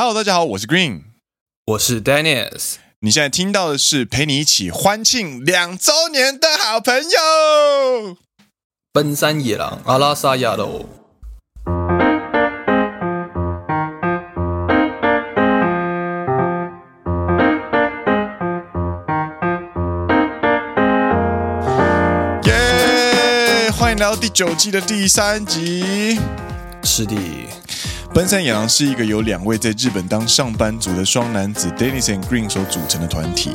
[0.00, 1.00] Hello，大家好，我是 Green，
[1.66, 2.76] 我是 Dennis。
[3.00, 8.16] 你现在听到的是陪你一起欢庆两周年的好朋友——
[8.94, 10.88] 奔山野狼阿拉萨亚喽。
[22.44, 23.68] 耶！
[23.72, 26.20] 欢迎来到第九季的第三集。
[26.84, 27.16] 是的。
[28.14, 33.52] 奔山野狼是一个由两位在日本当上班族的双男子 Dennis and Green 所组成的团体，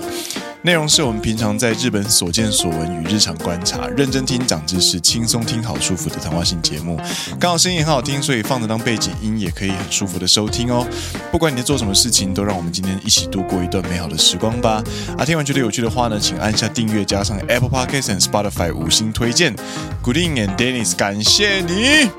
[0.61, 6.97] 内容是我们平常在日本所见所闻与日常观察，认真听长知识，轻松听好舒服的谈话性节目。
[7.38, 10.88] 刚好声音很好听，所以放着当背景音也可以很舒服的收听哦。
[11.30, 14.81] 不管你在做什么事情，都让我们今天一起度过一段美好的时光吧。
[15.17, 19.53] 啊，听完觉得有趣的话呢，请按下订阅，加上 Apple Podcast 和 Spotify 五星推荐。
[20.02, 22.09] Green and Dennis，感谢你。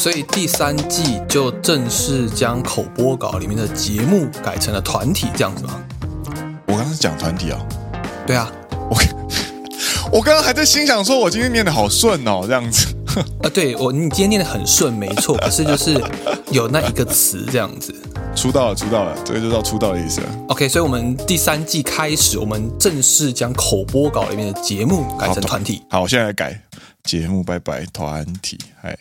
[0.00, 5.78] 所以第三季就正式将口播稿里面的节目改成了团体这样子吗？
[6.68, 7.60] 我刚刚是讲团体啊。
[8.26, 8.50] 对啊，
[8.88, 8.96] 我
[10.10, 12.86] 我刚刚还在心想说，我今天念的好顺哦，这样子。
[13.44, 15.36] 啊，对我，你今天念的很顺，没错。
[15.44, 16.02] 可是就是
[16.50, 17.94] 有那一个词这样子。
[18.34, 20.28] 出道了，出道了，这个就叫出道的意思了。
[20.48, 25.82] OK，所以我们第三季开始，我们正式将口播稿里面的节目改成团体。
[25.90, 26.58] 好，好，我现在来改
[27.04, 28.98] 节目，拜拜，团体，嗨。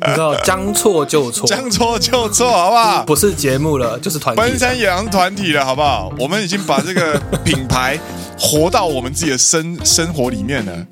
[0.00, 3.04] 你知道将错就错，将错就错，好不好？
[3.04, 4.40] 不是节目了，就是团体。
[4.40, 6.12] 奔山野郎团体了，好不好？
[6.18, 7.98] 我们已经把这个品牌
[8.38, 10.86] 活到我们自己的生生活里面了。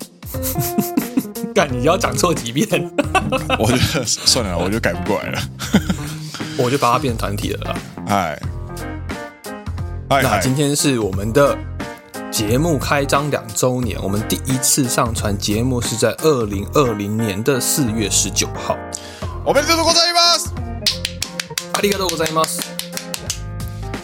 [1.53, 2.67] 干，你要讲错几遍？
[3.59, 5.41] 我觉得算了，我就改不过来了。
[6.57, 7.75] 我就把它变成团体了。
[8.07, 8.39] 哎，
[10.09, 11.57] 那今天是我们的。
[12.30, 18.76] 节目开张两周年，我们第一次上传节目是在二零二零年的四月十九号。
[19.44, 20.52] 我们就是ございます。
[21.74, 22.60] ありがとうございます。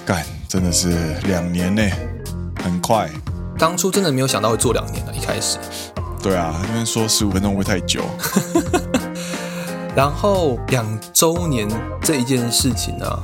[0.06, 0.88] 干，真的是
[1.26, 1.82] 两年呢，
[2.62, 3.10] 很快。
[3.58, 5.58] 当初真的没有想到会做两年的，一开始。
[6.22, 8.02] 对啊，因为说十五分钟会不会太久？
[9.94, 11.68] 然后两周年
[12.02, 13.18] 这一件事情呢、啊？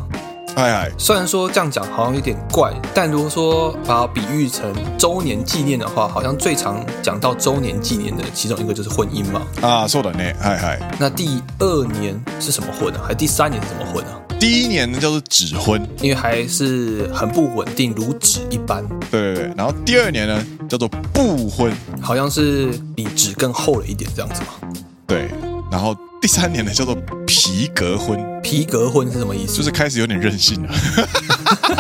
[0.57, 9.43] 哎哎，虽然说这样讲好像有点怪，但如果说把它比喻成周年纪念的话，好像最常讲到周年纪念的其中一个就是婚姻嘛。
[9.61, 10.79] 啊，そうだね，嗨嗨。
[11.01, 13.01] 那第二年是什么婚啊？
[13.05, 14.21] 还第三年是什么婚啊？
[14.39, 18.87] 第一年呢叫做纸婚，因为还是很不稳定，如纸一般。
[19.11, 24.71] 对对对，然后第二年呢叫做布婚，好像是比纸更厚了一点这样子嘛。
[25.07, 25.31] 对，
[25.72, 25.96] 然后。
[26.22, 26.94] 第三年呢，叫做
[27.26, 28.20] 皮革婚。
[28.44, 29.56] 皮革婚是什么意思？
[29.56, 30.70] 就是开始有点任性了，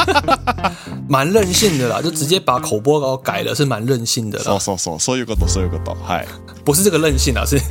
[1.09, 4.45] 蛮任性的啦，就直接把口播稿改了，是蛮任性的啦。
[4.45, 6.25] 说说说，说有个懂，说有个懂，嗨，
[6.63, 7.59] 不是这个任性啊，是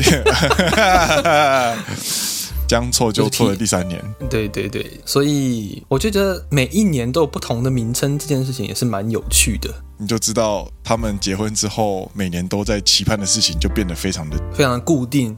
[2.69, 3.99] 将错就错的第三年。
[4.29, 9.75] 对对对，所以我觉得每一年都有不同的名称，这件事情也是蛮有趣的。
[9.97, 15.35] 你就知道他们结婚之后，每年都在期盼的事情就变得非常的非常的固定。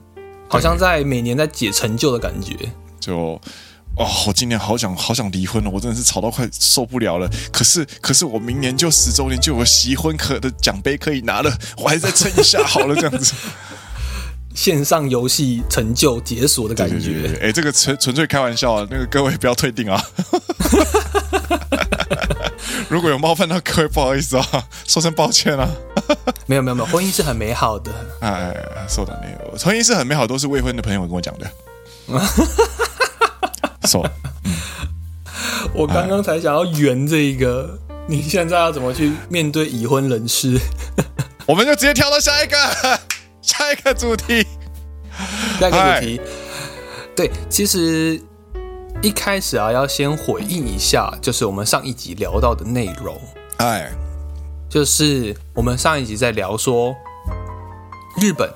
[0.50, 2.54] 好像在每年在解成就的感觉，
[2.98, 3.40] 就
[3.96, 7.30] 哦，我今年好想好想离婚了，我真的是吵到快受不了了。
[7.52, 13.32] 可是可是我明年就十周年就有喜婚可的奖杯可以拿了，我还是再撑一下好了，这样子。
[14.52, 20.02] 线上游戏成就解锁的感觉，哎，这个纯纯粹开玩笑啊，那个各位不要退订啊。
[22.90, 24.44] 如果有冒犯到各位，不好意思啊，
[24.84, 25.70] 说声抱歉啊。
[26.46, 27.92] 没有没有没有，婚姻是很美好的。
[28.20, 28.52] 哎，
[28.88, 31.48] 说的没有，婚姻是很美好，都是未婚的朋友跟我讲的。
[33.86, 34.04] 说，
[34.42, 34.52] 嗯，
[35.72, 37.78] 我刚刚才想要圆这一个，
[38.08, 40.58] 你现在要怎么去面对已婚人士？
[41.46, 42.56] 我们就直接跳到下一个，
[43.40, 44.44] 下一个主题，
[45.60, 46.20] 下一个主题。
[47.14, 48.20] 对，其实。
[49.02, 53.18] 一开始啊，要先回应一下，就是我们上一集聊到的内容。
[53.56, 53.90] 哎，
[54.68, 56.94] 就是我们上一集在聊说，
[58.20, 58.52] 日本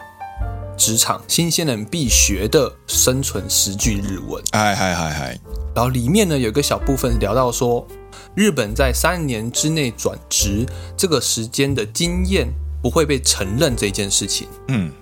[0.77, 4.43] 职场新鲜人必学的生存十句日文。
[4.51, 5.41] 哎嗨嗨嗨！
[5.75, 7.87] 然后里面呢，有一个小部分聊到说，
[8.35, 12.47] 日本在三年之内转职这个时间的经验
[12.83, 14.47] 不会被承认这件事情。
[14.69, 14.93] 嗯。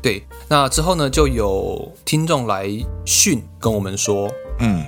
[0.00, 2.70] 对，那之后呢，就有听众来
[3.04, 4.84] 讯跟我们说，嗯，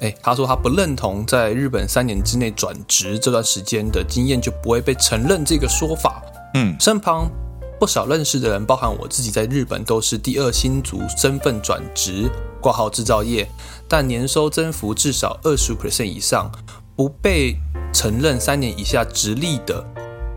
[0.00, 6.22] 哎，他说他不认同在日本三年之内转职这段时间的经验就不会被承认这个说法，
[6.54, 7.30] 嗯，身旁
[7.78, 12.28] 不少认识的人，包含我自己，在日本都是第二新族身份转职
[12.60, 13.48] 挂号制造业，
[13.88, 16.50] 但年收增幅至少二十五 percent 以上，
[16.96, 17.56] 不被
[17.92, 19.84] 承认三年以下直立的，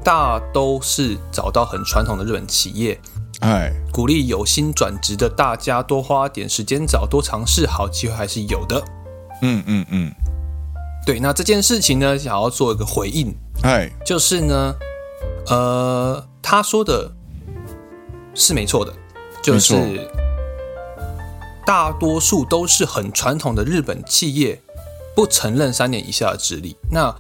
[0.03, 2.99] 大都是找到很传统的日本企业。
[3.41, 8.83] 哎，鼓励有心转职的大家多花点时间找，多尝试，好机会还是有的。
[9.41, 10.11] 嗯嗯嗯，
[11.05, 14.75] 对，那这件事情呢，想要做一个回应，哎，就是呢，
[15.47, 17.11] 呃，他说的
[18.35, 18.93] 是没错的，
[19.41, 20.07] 就是
[21.65, 24.61] 大多数都是很传统的日本企业
[25.15, 26.77] 不承认三年以下的资历。
[26.91, 27.11] 那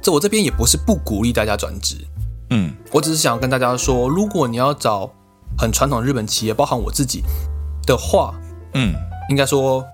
[0.00, 1.96] 这我这边也不是不鼓励大家转职，
[2.50, 5.12] 嗯，我只是想跟大家说，如果你要找
[5.58, 7.22] 很传统的日本企业，包含我自己
[7.86, 8.34] 的话，
[8.74, 8.94] 嗯，
[9.28, 9.84] 应该说，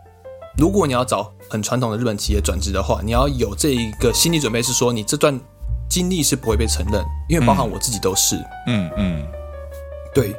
[0.57, 5.39] 如果你要找很传统的日本企业转职的话，你要有这一个心理准备，是说你这段
[5.89, 9.27] 经历是不会被承认，因为包含我自己都是，嗯嗯，
[10.15, 10.35] 对。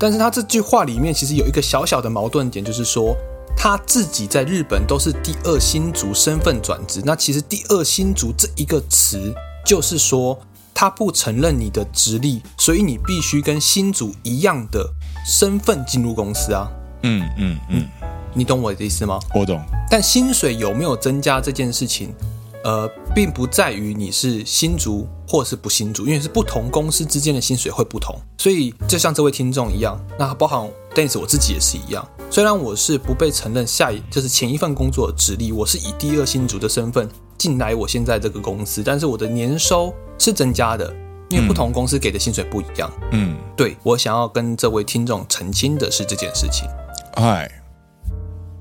[0.00, 3.16] 但是他这句话里面其实有一个小小的矛盾点，就是说
[3.56, 10.38] 他自己在日本都是第二新族身份转职，那其实第二新族这一个词就是说
[10.80, 14.88] 他不承认你的职历，所以你必须跟新主一样的
[15.26, 16.70] 身份进入公司啊，
[17.02, 17.88] 嗯嗯嗯。
[18.32, 19.18] 你懂我的意思吗？
[19.34, 19.60] 我懂。
[19.90, 22.14] 但薪水有没有增加这件事情，
[22.62, 28.14] 呃，并不在于你是新主或是不新主，因为是不同公司之间的薪水会不同。
[28.38, 32.08] 所以就像这位听众一样，那包含 Dennis 我自己也是一样。
[32.30, 40.92] 虽然我是不被承认下一就是前一份工作的职历，我是以第二新主的身份进来我现在这个公司，但是我的年收是增加的，
[41.30, 42.90] 因为不同公司给的薪水不一样。
[43.12, 46.68] 嗯，对，我想要跟这位听众澄清的是这件事情。
[47.16, 47.50] 嗨。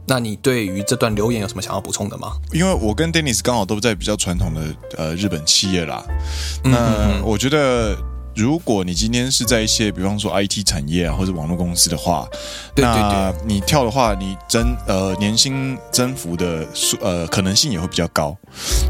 [0.10, 2.38] 那你对于这段留言有什么想要补充的吗？
[2.54, 4.62] 因为我跟 Dennis 刚好都在比较传统的
[4.96, 6.02] 呃日本企业啦。
[6.64, 7.94] 那我觉得，
[8.38, 12.28] 如果你今天是在一些比方说 IT 产业啊或者网络公司的话，
[12.76, 16.64] 对对对，那你跳的话，你增呃年薪增幅的
[17.02, 18.38] 呃可能性也会比较高，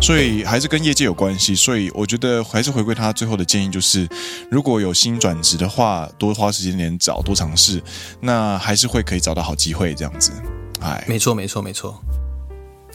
[0.01, 1.55] 所以还是跟业界有关系。
[1.55, 4.05] 所以我觉得还是回归他最后的建议，就是
[4.51, 7.81] 如果有新转职的话，多花时间点找，多尝试，
[8.19, 10.33] 那还是会可以找到好机会这样子。
[10.81, 11.97] 哎，没错，没错，没错。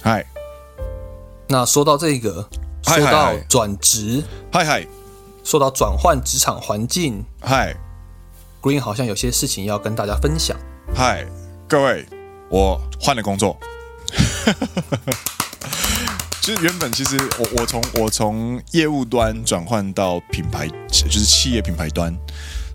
[0.03, 0.23] 嗨，
[1.49, 2.47] 那说到这个，
[2.85, 4.23] 说到转职，
[4.53, 4.87] 嗨嗨，
[5.45, 7.75] 说到转换职场环境，嗨
[8.61, 10.57] ，Green 好像有些事情要跟大家分享。
[10.95, 11.27] 嗨，
[11.69, 12.07] 各位，
[12.49, 13.59] 我换了工作。
[16.41, 22.17] 就是原本其实我我从我从业务端转换到品牌，就是企业品牌端。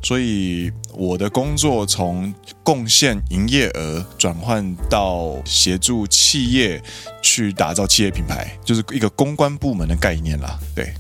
[0.04, 2.34] 所以我的工作从
[2.64, 6.82] 贡献营业额转换到协助企业
[7.22, 10.60] 去打造企业品牌，就是一个公关部门的概念啦。
[10.76, 10.94] 对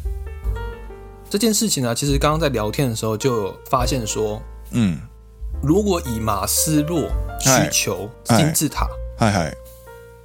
[1.30, 4.42] 这件事情呢，其实刚刚在聊天的时候就发现说，
[4.72, 5.00] 嗯，
[5.62, 7.10] 如果以马斯洛
[7.40, 8.88] 需求金字塔，
[9.18, 9.54] 嗨嗨，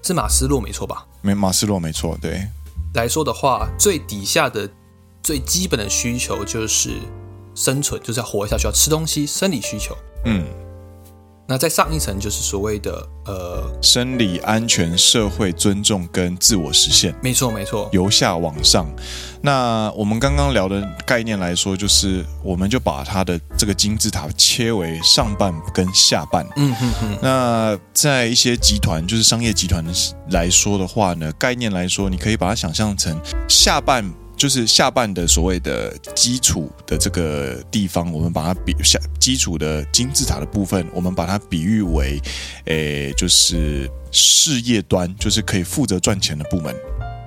[0.02, 1.06] 是马斯洛没错吧？
[1.20, 2.46] 没马斯洛没错，对
[2.94, 4.68] 来说的话，最底下的
[5.22, 6.90] 最基本的需求就是。
[7.54, 9.94] 生存就是要活下去，要吃东西，生理需求。
[10.24, 10.42] 嗯，
[11.48, 17.14] 那在上一层就是所谓的呃，生理安全、社会尊重跟自我实现。
[17.22, 17.88] 没错，没错。
[17.92, 18.86] 由下往上，
[19.42, 26.46] 那我们刚刚聊的概念来说，就是我们就把它的这个金字塔切为上半跟下半。
[26.56, 27.18] 嗯哼哼。
[27.20, 29.84] 那在一些集团，就是商业集团
[30.30, 34.10] 来说的话呢，概念来说，你可以把它想象成下半。
[34.42, 42.20] 就是下半的所谓的基础的这个地方，我们把它比下基础的金字塔的部分，我们把它比喻为，
[42.64, 46.74] 诶，就是事业端，就是可以负责赚钱的部门。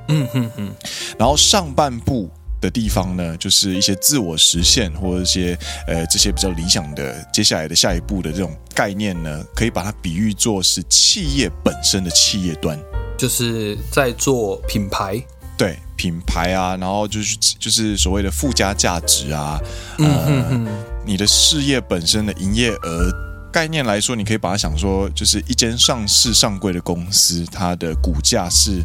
[0.09, 0.75] 嗯哼哼。
[1.17, 2.29] 然后上半部
[2.59, 5.57] 的地方呢，就是一些自我实现或者一些
[5.87, 12.77] 呃这些比较理想的接下来的下一步的这种概念呢，可以把它比喻作是企业本身的企业端，
[13.17, 15.25] 就是在做品牌。
[15.57, 19.59] 对品牌啊，然后就是就是所谓的附加价值啊，
[19.97, 20.67] 嗯嗯嗯，
[21.05, 23.11] 你的事业本身的营业额
[23.51, 28.83] 概念来说，你可以把它想说，就是一间上市上柜的公司，它的股价是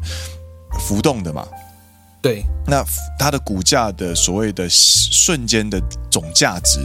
[0.78, 1.44] 浮动的嘛。
[2.22, 2.84] 对，那
[3.18, 6.78] 它的股价的所谓的瞬间的总价值，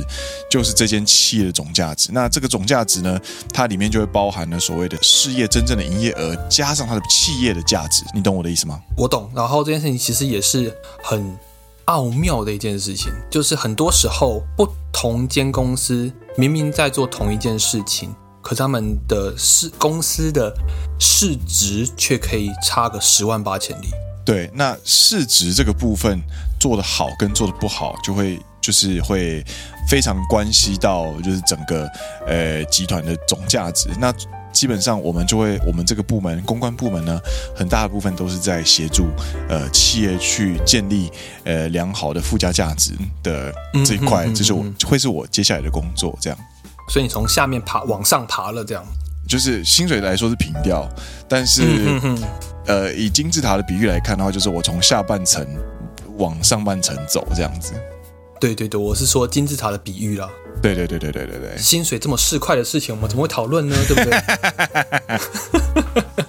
[0.50, 2.10] 就是这间企业的总价值。
[2.14, 3.20] 那这个总价值呢，
[3.52, 8.06] 它里面就会包含了所谓的事业真正的营业额，加上它的企业的价值。
[8.14, 8.80] 你懂我的意思吗？
[8.96, 9.30] 我懂。
[9.36, 10.74] 然后这件事情其实也是
[11.04, 11.38] 很
[11.84, 20.56] 奥妙的一件事情，就是很多时候不同间公司明明在做同一件事情，可他们的市公司的
[20.98, 23.88] 市值却可以差个十万八千里。
[24.26, 26.20] 对，那市值这个部分
[26.60, 29.46] 做得好跟做得不好，就会就是会
[29.88, 31.88] 非常关系到就是整个
[32.26, 33.88] 呃集团的总价值。
[34.00, 34.12] 那
[34.52, 37.20] 基本上我们就会，我们这个部门公关部门呢，
[37.56, 39.06] 很大部分都是在协助
[39.48, 41.12] 呃企业去建立
[41.44, 43.54] 呃良好的附加价值的
[43.86, 46.40] 这一块，这是我会是我接下来的工作这样。
[46.90, 48.84] 所以你从下面爬往上爬了，这样
[49.28, 50.88] 就是薪水来说是平调，
[51.28, 52.28] 但是、嗯、哼哼
[52.68, 55.46] 呃，以金字塔的比喻来看的话，就是我从下半层
[56.18, 57.74] 往上半层走这样子。
[58.40, 60.30] 对对对，我是说金字塔的比喻啦。
[60.62, 63.76] 对对对对对对对，薪水这么市侩的事情，我们怎么会讨论呢？
[63.88, 64.20] 对不对？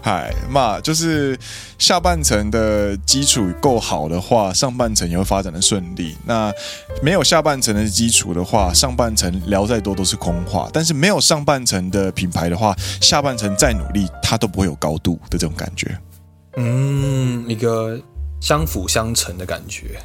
[0.01, 1.37] 嗨，嘛，就是
[1.77, 6.15] 下半层的基础够好的话，上半层也会发展的顺利。
[6.25, 6.51] 那
[7.01, 10.69] 没有下半层的基础的话，上半层聊再多都是空话。
[10.71, 15.97] 但是没有上半层的品牌的话，下半层再努力，它都不会有高度的这种感觉。
[16.57, 17.99] 嗯，一个
[18.39, 19.99] 相辅相成的感觉，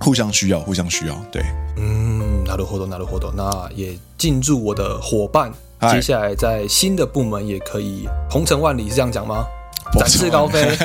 [0.00, 1.42] 互相需要，互相需要，对。
[1.76, 3.32] 嗯，なるほど，なるほど。
[3.34, 5.52] 那也敬祝我的伙伴。
[5.90, 9.46] 接下来在新的部门也可以鹏程万里，是这样讲吗？
[9.92, 10.60] 展翅高飞，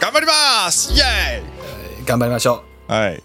[0.00, 1.42] 顽张ります，耶！
[2.06, 2.60] 顽张りましょう。
[2.88, 3.20] 哎，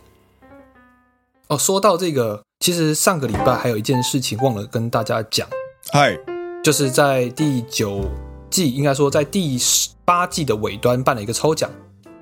[1.49, 5.47] 哦，说到这个，其实上个礼拜还有一件事情忘了跟大家讲，
[5.91, 6.17] 嗨，
[6.63, 8.09] 就是在第九
[8.49, 11.69] 季，应该说在第十八季的尾端办了一个抽奖，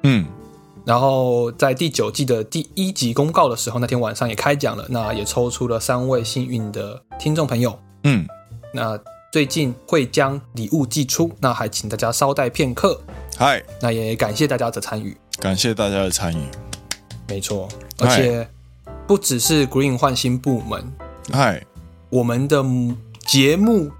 [0.04, 0.26] 嗯。
[0.86, 7.78] 然后在第九季的第一集公告的时候，那天晚上也开奖了，那也抽出了三位幸运的听众朋友。
[8.04, 8.26] 嗯，
[8.74, 9.00] 那
[9.32, 13.00] 最近会将礼物寄出，那还请大家稍待片刻。
[13.38, 16.44] 嗨，那也感谢大家的参与，感谢大家的参与。
[17.28, 18.48] 没错，而且
[19.08, 20.84] 不只是 Green 换新部门，
[21.32, 21.64] 嗨，
[22.10, 22.66] 我们的
[23.26, 23.92] 节目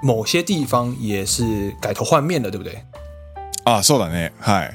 [0.00, 2.82] 某些地方也是改头换面了，对不对？
[3.64, 4.74] 啊，そうだね，嗨。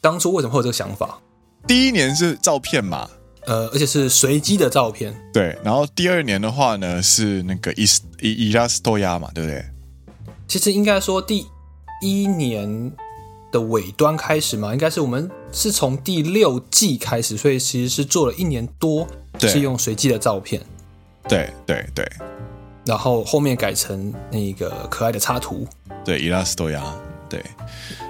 [0.00, 1.18] 当初为什么会有这个想法？
[1.66, 3.08] 第一年是照片嘛，
[3.44, 5.14] 呃，而且是随机的照片。
[5.32, 7.84] 对，然后第二年的话呢，是那个伊
[8.20, 9.64] 伊伊拉斯多亚嘛，对不对？
[10.48, 11.46] 其实应该说第
[12.02, 12.90] 一年
[13.52, 19.06] 的尾端开始嘛，应该是我们是从第六季开始，所以其实是做了一年多，
[19.38, 20.62] 是用随机的照片。
[21.28, 22.10] 对对对，
[22.86, 25.66] 然后后面改成那个可爱的插图。
[26.04, 26.82] 对，伊拉斯多亚。
[27.30, 27.42] 对，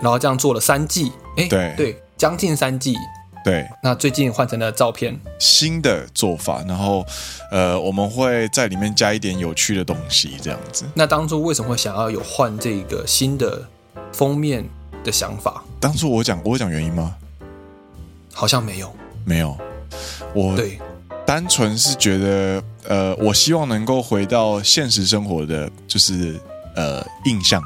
[0.00, 2.96] 然后这样做了三季，哎，对对，将近三季，
[3.44, 3.68] 对。
[3.82, 7.04] 那最近换成了照片，新的做法，然后
[7.52, 10.84] 呃，我们会在里面加一点有趣的东西，这样子。
[10.94, 13.62] 那当初为什么会想要有换这个新的
[14.12, 14.64] 封面
[15.04, 15.62] 的想法？
[15.78, 17.14] 当初我讲我讲原因吗？
[18.32, 19.56] 好像没有，没有。
[20.32, 20.78] 我对，
[21.26, 26.38] 单纯是觉得，呃，我希望能够回到现实生活的，就是
[26.76, 27.60] 呃印象。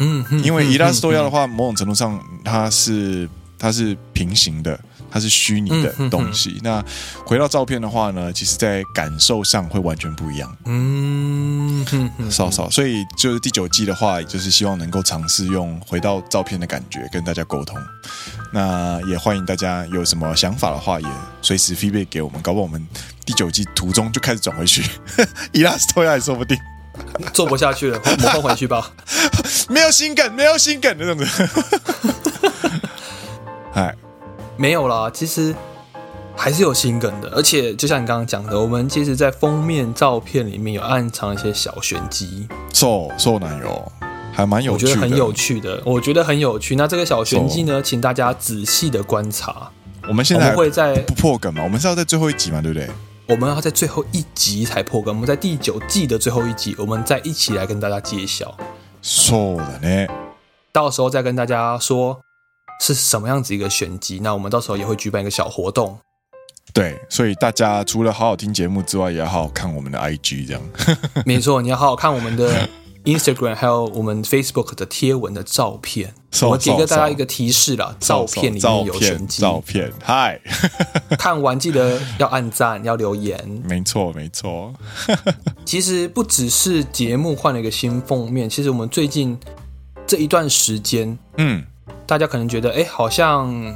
[0.00, 4.78] 嗯，因为伊拉斯多亚的话，某种程度上它是它是平行的，
[5.10, 6.60] 它是虚拟的东西。
[6.62, 6.84] 那
[7.24, 10.56] 回到照片的话呢，其实在感受上会完全不一样。
[10.66, 11.84] 嗯，
[12.30, 17.76] 少少，所以就是第九季的话，就是希望能够尝试用回到照片的感觉跟大家沟通。
[18.52, 21.06] 那也欢迎大家有什么想法的话，也
[21.42, 22.86] 随时 feedback 给我们，搞不好我们
[23.24, 24.82] 第九季途中就开始转回去
[25.52, 26.56] 伊拉斯多亚也说不定。
[27.32, 28.92] 做不下去了，我们换回去吧。
[29.68, 31.48] 没有心梗，没有心梗的这样子。
[33.74, 33.94] 哎，
[34.56, 35.54] 没有啦，其实
[36.34, 37.28] 还是有心梗的。
[37.30, 42.48] 而且就像你刚刚讲的，我们其实，在封面照片里面有暗藏一些小玄机。
[42.72, 43.92] 瘦瘦男友
[44.32, 45.82] 还蛮有趣的，我觉得很有趣的。
[45.84, 46.76] 我觉得很有趣。
[46.76, 49.70] 那这个小玄机呢，请大家仔细的观察。
[50.08, 51.62] 我们现在会在不破梗嘛？
[51.64, 52.88] 我们是要在最后一集嘛，对不对？
[53.27, 58.55] 我们要在最后一集才破梗，我们在第九季的最后一集，我们再一起来跟大家揭晓。
[59.01, 60.09] そうだね，
[60.71, 62.19] 到时候再跟大家说
[62.81, 64.19] 是什么样子一个玄机。
[64.21, 65.97] 那我们到时候也会举办一个小活动。
[66.73, 70.61] 对，所以大家除了好好听节目之外，也要好好看我们的 IG，这样。
[71.25, 72.69] 没错，你要好好看我们的。
[73.03, 79.40] Instagram 还有我们 Facebook 的贴文的照片， 我给个大家一个提示啦，照片里面有玄机。
[79.40, 80.40] 照片，嗨，
[81.18, 83.38] 看完记得要按赞，要留言。
[83.64, 84.74] 没错，没错。
[85.64, 89.38] 其实不只是节目换了一个新封面，其实我们最近
[90.06, 91.64] 这一段时间，嗯，
[92.06, 93.74] 大家可能觉得，哎，好像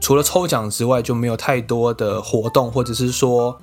[0.00, 3.56] 除了抽奖之外，就没有太多的活动，或者是说，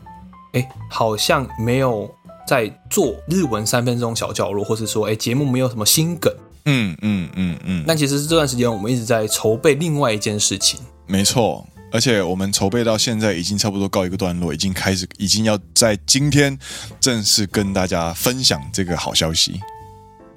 [0.53, 2.09] 哎，好像没有。
[2.47, 6.33] 在做日文三分钟小角落，或是说，哎，节目没有什么新梗，
[6.65, 7.83] 嗯嗯嗯嗯。
[7.87, 11.67] 那其实这段时间我们一直在筹备另外一件事情，没错。
[11.93, 16.57] 而且我们筹备到现在已经差不多告一个段落，已经开始，已经要在今天
[17.01, 19.59] 正式跟大家分享这个好消息。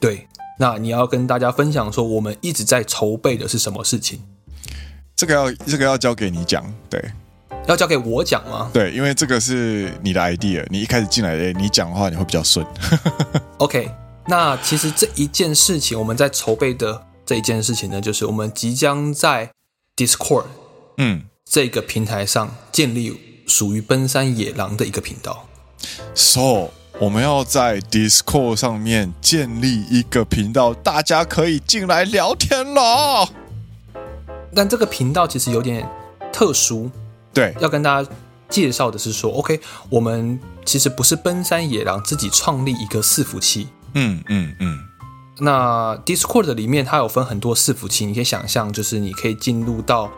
[0.00, 0.26] 对，
[0.58, 4.20] 那你要跟大家分享说，我们一直在筹备的是什么事情？
[5.14, 7.00] 这个要，这个要交给你讲，对。
[7.66, 8.68] 要交给我讲吗？
[8.74, 12.66] 对，因为这个是你的 idea，你一开始进来，你讲的话你会比较顺。
[13.56, 13.88] OK，
[14.26, 19.50] 那其实这一件事情，我们在筹备的这一件事情呢，就是我们即将在
[19.96, 20.44] Discord，
[20.96, 25.46] 嗯，这个平台上建立属于奔山野狼的一个频道。
[26.14, 33.28] So，我们要在 Discord 上面建立一个频道，大家可以进来聊天了。
[34.54, 35.86] 但这个频道其实有点
[36.32, 36.90] 特殊，
[37.32, 38.10] 对，要跟大家
[38.48, 44.78] 介绍的是说，OK，我们其实不是奔山野狼自己创立一个伺服器，嗯嗯嗯。
[45.38, 50.10] 那 Discord 里面它有分很多伺服器，你可以想象，就是你可以进入到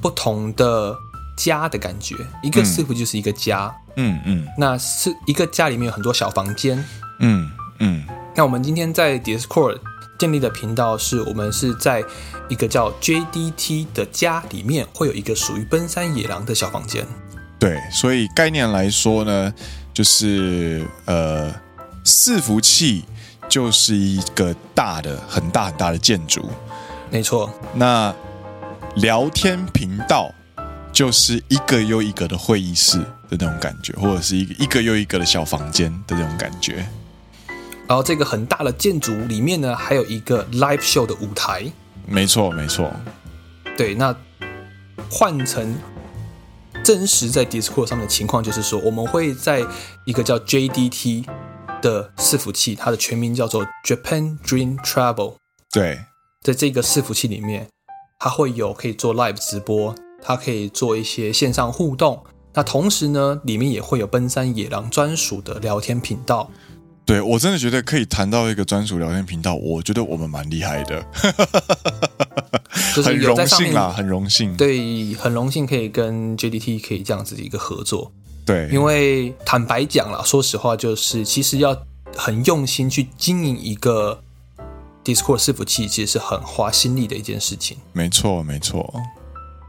[0.00, 0.96] 不同的
[1.36, 4.46] 家的感觉，一个伺服就是一个家，嗯嗯。
[4.56, 6.84] 那是一个家里面有很多小房间，
[7.20, 8.04] 嗯嗯。
[8.36, 9.78] 那我们今天在 Discord
[10.18, 12.04] 建立的频道是我们是在
[12.48, 17.04] 一个叫 JDT 的家里面，会有一个属于奔山野狼的小房间。
[17.58, 19.52] 对，所以概念来说呢，
[19.92, 21.52] 就是呃
[22.04, 23.04] 伺服器。
[23.46, 26.48] 就是一个大的、很大很大的建筑，
[27.10, 27.48] 没错。
[27.74, 28.12] 那
[28.96, 30.32] 聊天频道
[30.90, 36.86] 就是一个又一个的会议室的那种感觉，或者是一个一个又一个的小房间的那种感觉。
[37.86, 41.70] 然后这个很大的建筑里面呢，还有一个 live show 的舞台。
[42.06, 42.90] 没错，没错。
[43.76, 44.16] 对，那
[45.10, 45.76] 换成
[46.82, 49.62] 真实在 Discord 上面的情况，就是说我们会在
[50.06, 51.26] 一个叫 JDT。
[51.84, 55.34] 的伺服器，它的全名叫做 Japan Dream Travel。
[55.70, 56.00] 对，
[56.40, 57.68] 在这个伺服器里面，
[58.18, 62.24] 它会有可以做 live 直播，它可以做一些线上互动。
[62.54, 66.50] 那同时呢，里面也会有奔山野狼专属的聊天频道。
[67.04, 71.04] 对，我真的觉得可以谈到一个专属聊天频道，我觉得我们蛮厉害的，
[72.94, 74.56] 就是 很荣幸啦，很荣幸。
[74.56, 78.10] 对，很荣幸可以跟 JDT 可以这样子的一个合作。
[78.46, 81.74] 对，因为坦白讲啦，说实话，就是其实要
[82.14, 84.20] 很用心去经营一个
[85.02, 87.78] Discord 伺服器，其实是很花心力的一件事情。
[87.92, 88.92] 没错，没错。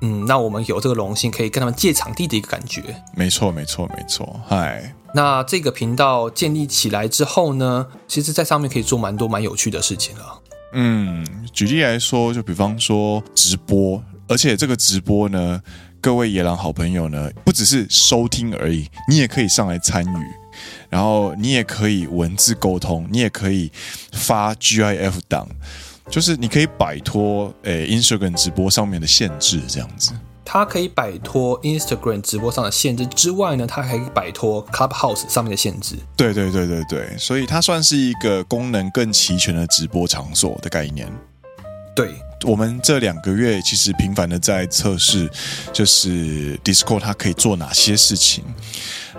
[0.02, 2.84] 嗯，那我们有这个荣幸，可以跟他们借场地的一个感觉。
[3.16, 4.40] 没错，没错，没错。
[4.46, 10.42] 嗨，那这个频道建立起来之后呢，其实在上面可以做蛮多蛮有趣的事情了。
[10.74, 15.62] 嗯，举例来说，就比方说直播，而且这个直播呢。
[16.06, 20.26] 各位野狼好朋友呢，不只是收听而已，你也可以上来参与，
[20.88, 23.72] 然后你也可以文字沟通，你也可以
[24.12, 25.48] 发 GIF 档，
[26.08, 30.12] 就是你可以摆脱诶 Instagram 直播上面的限制，这样子。
[30.46, 35.96] 它可以摆脱 Instagram 直播上的限制之外呢，它还可以摆脱 Clubhouse 上面的限制。
[36.16, 41.12] 对对对对对，所以它算是一个功能更齐全的直播场所的概念。
[41.96, 42.14] 对。
[42.44, 45.30] 我们这两个月其实频繁的在测试，
[45.74, 48.44] 就是 Discord 它可以做哪些事情。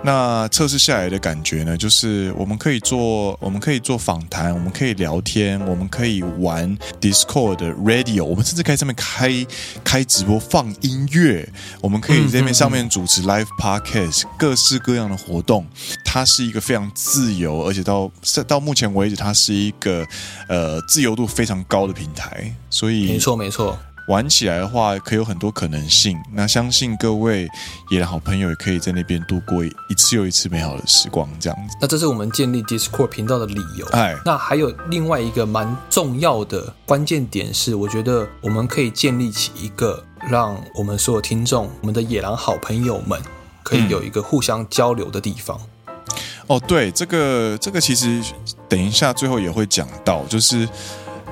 [0.03, 9.45] 那测试下来的感觉呢，就是我们可以做，我们可以做访谈，我们可以聊天，我们可以玩 Discord 的 Radio，我们甚至可以上面开
[9.83, 11.47] 开直播放音乐，
[11.81, 15.65] 我们可以在上面主持 Live Podcast，各式各样的活动。
[16.05, 18.11] 它是一个非常自由，而且到
[18.47, 20.05] 到目前为止，它是一个
[20.47, 22.53] 呃自由度非常高的平台。
[22.69, 23.77] 所以没错没错。
[24.07, 26.17] 玩起来的话，可以有很多可能性。
[26.31, 27.47] 那相信各位
[27.89, 31.75] 野狼好朋友也可以在那边度过一次又一次美好的时光，这样子。
[31.81, 33.85] 那这是我们建立 Discord 频道的理由。
[33.87, 43.21] 哎，那还有另外一个蛮重要的关键点是，我觉得我们可以建立起一个让我们所有听众、我们的野狼好朋友们
[43.61, 45.59] 可以有一个互相交流的地方。
[46.07, 46.15] 嗯、
[46.47, 48.23] 哦，对，这个这个其实
[48.69, 50.65] 等一下最后也会讲到，就是。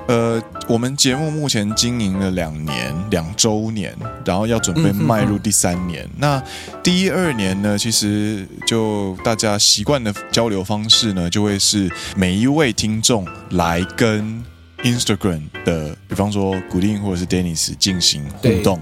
[0.08, 6.08] 呃，我们节目目前经营了两年两周年，然后要准备迈入第三年。
[6.18, 6.41] 那
[6.84, 14.44] 第一二年呢，其实就大家习惯的交流方式呢，就会是每一位听众来跟
[14.84, 18.80] Instagram 的，比方说古丁或者是 Dennis 进行互动。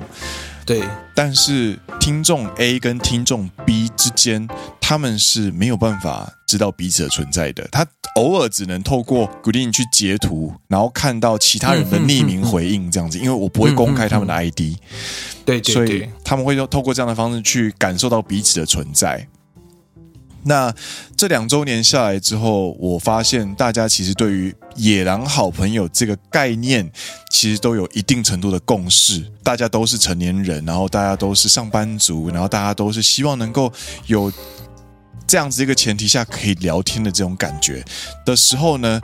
[0.66, 0.82] 对，
[1.14, 4.48] 但是听众 A 跟听众 B 之间，
[4.80, 7.68] 他们是没有办法知道彼此的存在的。
[7.72, 14.78] 他偶尔只能透过 Green 去截图，然后看到其他人的匿名回应这样子，因为我不会公开他们的 ID。
[15.46, 19.28] 对，对，所以他们会用透过这样的方式去感受到彼此的存在。
[20.46, 20.74] 那
[21.16, 26.92] 这两周年下来之后，我发现大家其实对于野狼好朋友这个概念，
[27.32, 29.24] 其实都有一定程度的共识。
[29.42, 33.72] 大家都是成年人，然后大家都是上班族，然后大家都是希望能够
[34.08, 34.32] 有
[35.26, 37.84] 这样子一个前提下可以聊天的这种感觉
[38.26, 39.02] 的时候呢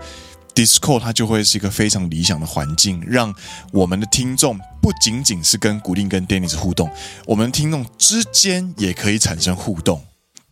[0.54, 3.34] ，Disco 它就会是一个非常理想的环境，让
[3.72, 6.90] 我们的听众不仅仅是跟古令跟 Dennis 互动，
[7.26, 10.02] 我们听众之间也可以产生互动。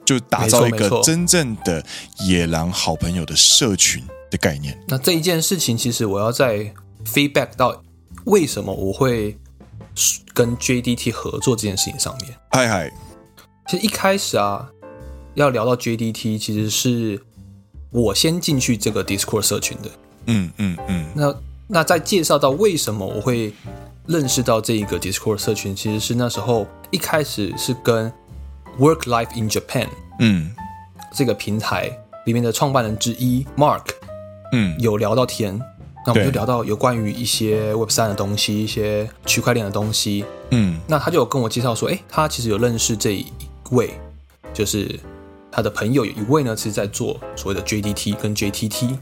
[0.08, 1.86] 就打造一个真正的
[2.26, 4.82] 野狼好朋友的社群的概念。
[4.88, 6.74] 那这一件事情，其实我要再
[7.06, 7.84] feedback 到
[8.24, 9.38] 为什么我会
[10.34, 12.34] 跟 JDT 合作这件事情上面。
[12.52, 12.90] 嗨嗨，
[13.68, 14.70] 其实一开始啊，
[15.34, 17.22] 要聊到 JDT，其实是
[17.92, 19.92] 我先进去这个 Discord 社群的。
[20.28, 21.06] 嗯嗯嗯。
[21.14, 21.36] 那
[21.68, 23.54] 那在介绍到为什么我会
[24.06, 28.10] 认识到这一个 Discord 社群，其实是那时候一开始是跟
[28.80, 29.88] Work Life in Japan，
[30.20, 30.52] 嗯，
[31.14, 31.92] 这个平台
[32.26, 33.86] 里面的创办人之一 Mark，
[34.52, 35.60] 嗯，有聊到天。
[36.06, 40.24] 那我们就聊到有关于一些 Web 三的东西，一些区块链的东西。
[40.52, 43.26] 嗯，那他就有跟我介绍说，哎，他其实有认识这一
[43.72, 43.92] 位，
[44.54, 44.98] 就是
[45.52, 48.98] 他的朋友有一位呢，其实在做所谓的 JDT 跟 JTT。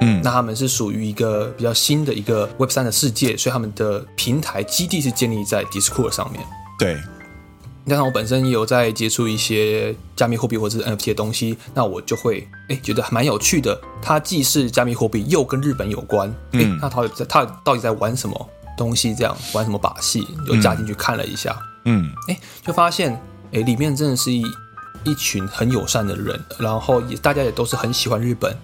[0.00, 6.42] 嗯，那他们是属于一个比较新的一个 Web 三的世界，所以他们的平台基地是建立在 Discord 上面。
[6.78, 6.96] 对。
[7.88, 13.80] 加上我本身也有在接触一些加密货币或者是 NFT 的东西，那我就会哎觉得还蛮有趣的。
[14.02, 16.28] 它既是加密货币，又跟日本有关。
[16.52, 19.14] 哎、嗯，那他在他到底在玩什么东西？
[19.14, 20.26] 这样玩什么把戏？
[20.46, 21.56] 就加进去看了一下。
[21.84, 23.18] 嗯，哎，就发现
[23.52, 24.44] 哎里面真的是一
[25.04, 28.54] 一群很友善的人，然后也大家也都是很喜欢日本，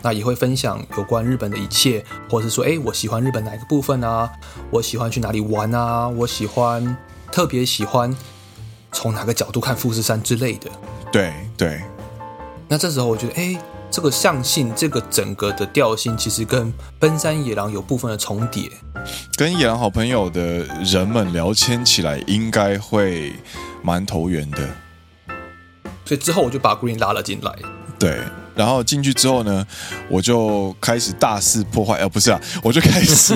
[0.00, 4.30] 那也会分享有关日本的一切，或者是说哎我喜欢日本哪一个部分啊？
[4.70, 6.08] 我喜欢去哪里玩啊？
[6.08, 6.96] 我喜欢
[7.30, 8.16] 特别喜欢。
[8.92, 10.70] 从哪个角度看富士山之类的？
[11.12, 11.80] 对对。
[12.68, 18.70] 那这时候我觉得，哎，这个象性，这个整个的调性，其实跟奔山野狼有部分的重叠。
[19.36, 20.42] 跟野狼好朋友的
[20.84, 23.32] 人们聊天起来，应该会
[23.82, 24.58] 蛮投缘的。
[26.04, 27.52] 所以之后我就把 Green 拉了进来。
[28.00, 28.18] 对。
[28.56, 29.64] 然后进去之后呢，
[30.08, 33.34] 我就开始大肆破坏，呃，不是啊，我就开始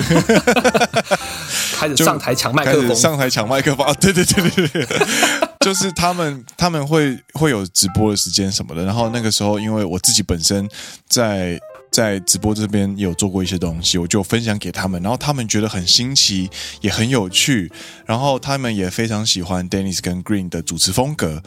[1.75, 4.87] 开始上台抢麦克风， 上台抢麦克风啊，对对对对对，
[5.61, 10.69] 就是他们他们会会有直播的时间什么的，然后那个时候因为我自己本身
[11.07, 11.59] 在。
[11.91, 16.49] 在直播这边有做过一些东西，我就分享给他们，然后他们觉得很新奇，
[16.81, 17.71] 也很有趣，
[18.05, 21.41] 然后他们也非常喜欢 Dennis 跟 Green 的主持风格，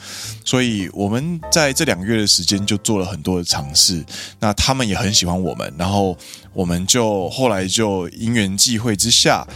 [0.45, 4.03] 所以我们在这两个月的时间就做了很多的尝试。
[4.41, 6.17] 那他们也很喜欢我们，然后
[6.55, 9.47] 我们就后来就因缘际会之下，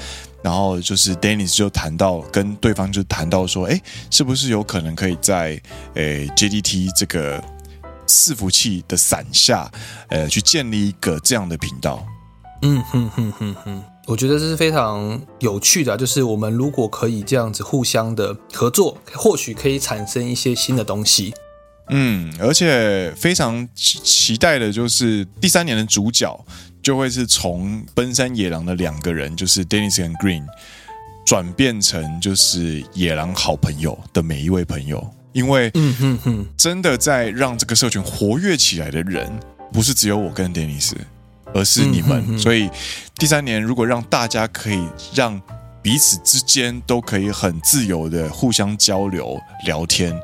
[0.43, 5.59] 然后就是 Dennis 就谈到跟对方就谈到说，哎，是不是有可能可以在
[5.95, 7.43] 诶 JDT 这个。
[8.07, 9.71] 伺服器的伞下，
[10.09, 12.05] 呃，去建立一个这样的频道。
[12.63, 21.35] 嗯哼哼哼哼，我觉得这是非常有趣的，就是我们如果可以这样子互相的合作，或许可以产生一些新的东西。
[21.89, 26.45] 嗯，而且非常期待的就是第三年的主角
[26.81, 30.45] 就会是从奔山野狼的两个人，就是 Dennis 跟 Green，
[31.27, 35.05] 转变成就是野狼好朋友的每一位朋友。
[35.33, 39.31] 因为，嗯哼哼，真的在让这个社群活跃起来的人，
[39.73, 40.93] 不是只有我跟 Dennis，
[41.55, 42.21] 而是你们。
[42.21, 42.71] 嗯、哼哼，所以
[43.17, 45.41] 第三年，如果让大家可以让。
[45.83, 50.17] 彼此之间都可以很自由的互相交流聊天，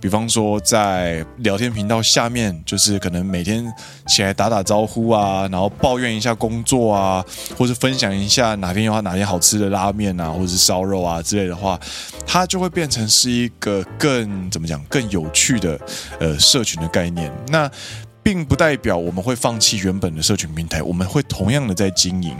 [0.00, 3.64] 比方说在聊天频道下面，就是可能每天
[4.08, 7.24] 起来打打招呼啊，然后抱怨一下工作啊，
[7.56, 11.78] 或是分享一下哪天有哪天好吃的拉面啊，或者是烧肉啊之类的话，
[12.26, 15.80] 它就会变成是一个更怎么讲更有趣的
[16.18, 17.32] 呃社群的概念。
[17.48, 17.70] 那。
[18.24, 22.34] 并不代表我们会放弃原本的社群平台，我们会同样的在经营。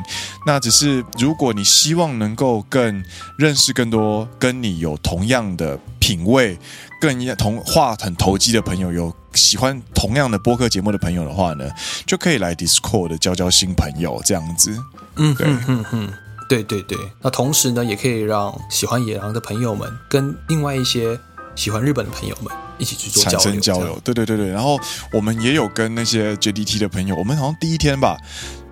[0.47, 3.05] 那只是如果你希望能够更
[3.37, 6.59] 认识更多跟你有同样的品味、
[7.01, 11.71] 更同话很投机的朋友，有喜欢同样的播客节目的朋友的话呢，
[12.07, 14.75] 就可以来 Discord 交交新朋友这样子。
[15.17, 16.13] 嗯，对，嗯嗯，
[16.49, 16.97] 对对对。
[17.21, 21.19] 那同时呢，也可以让喜欢野狼的朋友们跟另外一些
[21.55, 22.53] 喜欢日本的朋友们。
[22.77, 24.49] 一起去做产生交流，对对对对。
[24.49, 24.77] 然后
[25.13, 28.19] 我们也有跟那些 JDT 的朋友，我们好像第一天吧，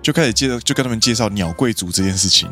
[0.01, 2.49] 就开始介绍，就跟他们介绍鸟贵族这件事情。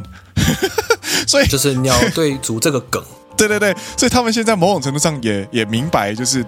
[1.28, 3.04] 所以就是鸟贵族这个梗，
[3.36, 3.76] 对对对。
[3.98, 6.44] 所以他们现在某种程度上也也明白，就是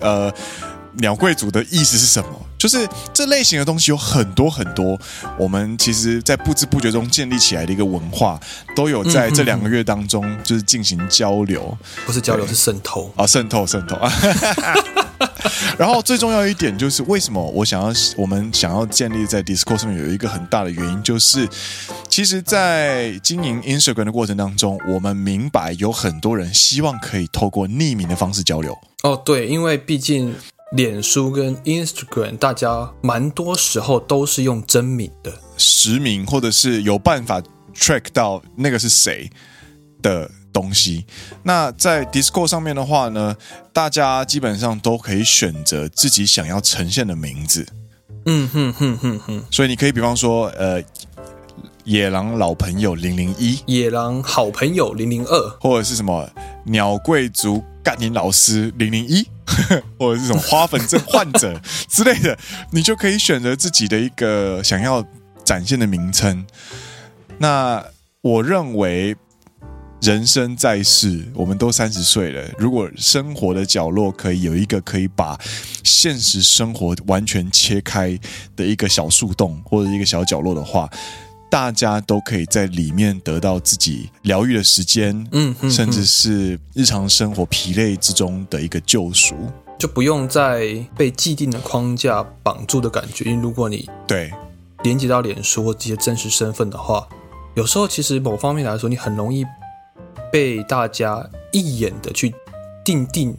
[0.00, 0.28] 呃，
[0.94, 2.30] 鸟贵族的意思是什么。
[2.58, 4.98] 就是这类型的东西有很多很多，
[5.38, 8.38] 我们其实，在不知不觉中建立起来的一个文化，
[8.74, 14.12] 都有在这两个月当中就是进行交流，不是交流，是渗透啊，渗透渗透啊。
[15.78, 21.48] 然后最重要一点就是，为什么我想要我们想要建立在 Discord 上面，有一个很大的原因，就是
[22.08, 28.76] 其实，在经营 Instagram 的过程当中，我们明白有很多人希望可以透过匿名的方式交流。
[29.04, 30.34] 哦，对，因为毕竟。
[30.72, 37.42] 脸书跟 Instagram，大家蛮多时候都是用真名的实名，或者是有办法
[37.74, 39.30] track 到那个是谁
[40.02, 41.06] 的东西。
[41.42, 43.34] 那在 Discord 上面的话呢，
[43.72, 47.66] 大家基本上都可以选择自己想要呈现的名字。
[48.26, 49.42] 嗯哼哼哼哼。
[49.50, 50.82] 所以你可以比方说，呃，
[51.84, 56.28] 野狼老朋友零零一，野狼好朋友零零二，或者是什么
[56.64, 57.64] 鸟贵族。
[57.88, 59.26] 甘宁老师零零一，
[59.98, 62.38] 或者这种花粉症患者之类的，
[62.70, 65.02] 你就可以选择自己的一个想要
[65.42, 66.44] 展现的名称。
[67.38, 67.82] 那
[68.20, 69.16] 我认为。
[70.00, 72.48] 人生在世，我们都三十岁了。
[72.56, 75.36] 如果生活的角落可以有一个可以把
[75.82, 78.16] 现实生活完全切开
[78.54, 80.88] 的一个小树洞或者一个小角落的话，
[81.50, 89.34] 大家都可以在里面得到自己疗愈的时间，嗯，甚至是日常生活疲累之中的一个救赎，
[89.78, 93.24] 就不用再被既定的框架绑住的感觉。
[93.24, 94.32] 因为如果你对
[94.82, 97.08] 连接到脸书或这些真实身份的话，
[97.54, 99.44] 有时候其实某方面来说，你很容易。
[100.30, 102.34] 被大家一眼的去
[102.84, 103.34] 定定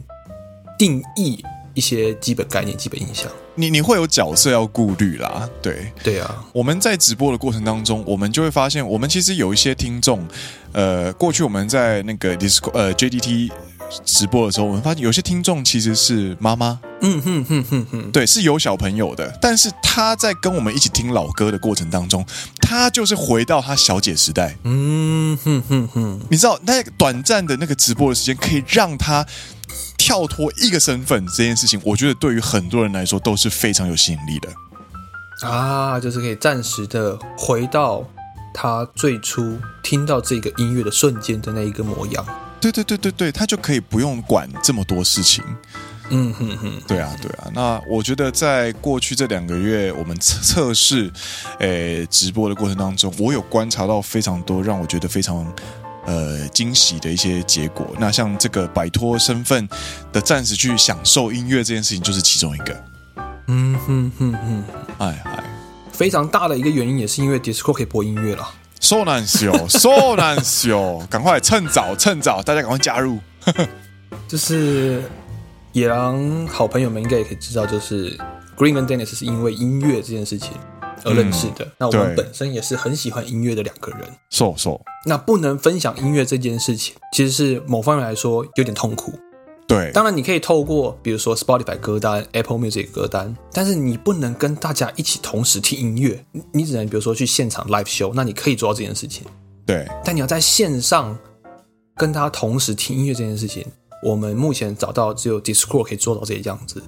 [0.76, 1.40] 定义
[1.72, 6.44] 一些基本概念、基本印象，你你会有角色要顾虑啦，对对啊。
[6.52, 10.26] 我们在直播的过程当中，我们就会发现，我们其实有一些听众，
[10.72, 13.50] 呃，过去我们在那个 Discord 呃 JDT。
[14.04, 22.24] 直播的时候，我们发现有些听众其实是妈妈，嗯哼哼哼哼，对，是有小朋友的，但是他在跟我们一起听老歌的过程当中，
[22.60, 29.26] 他就是回到他小姐时代，嗯哼哼哼，你知道那个短暂的那个直播的时间，可以让他
[29.96, 38.04] 跳脱一个身份这件事情，我觉得对于很多人来说都是非常有吸引力的啊，就是可以暂时的回到
[38.52, 42.24] 他最初听到这个音乐的瞬间的那一个模样。
[42.60, 45.42] 对对对对对，他就可以不用管这么多事情。
[46.10, 47.48] 嗯哼哼，对啊对啊。
[47.54, 51.10] 那我觉得在过去这两个月，我们测测试，
[51.60, 55.46] 诶，直播的过程当中，我有观察到非常多让我觉得非常
[56.06, 57.86] 呃惊喜的一些结果。
[57.98, 59.68] 那像这个摆脱身份
[60.12, 62.84] 的暂时去享受音乐这件事情，就是其中一个。
[63.48, 64.64] 嗯哼哼哼，
[64.98, 65.44] 哎哎，
[65.92, 68.48] 非常大的一个原因也是因为 Discord 可以播音乐了。
[68.80, 73.18] so 难修， so 难修，赶快趁早趁早，大家赶快加入。
[74.28, 75.02] 就是
[75.72, 78.16] 野狼好朋友们应该也可以知道，就是
[78.56, 80.52] Green 跟 Dennis 是因为音乐这件事情
[81.04, 81.64] 而认识的。
[81.64, 84.00] 嗯、那我们本身也是很喜欢音乐的两个人。
[84.30, 89.12] so so，那不能分享音乐这件事情，其实是某方面来说有点痛苦。
[89.66, 99.24] 对，当然你可以透过比如说 Spotify 歌单、Apple Music 歌单，但是你不能跟大家一起同时听音乐，你只能比如说去现场 live show，那你可以做到这件事情。
[99.64, 101.16] 对，但你要在线上
[101.94, 103.64] 跟他同时听音乐这件事情，
[104.02, 106.82] 我们目前找到只有 Discord 可以做到这个样子。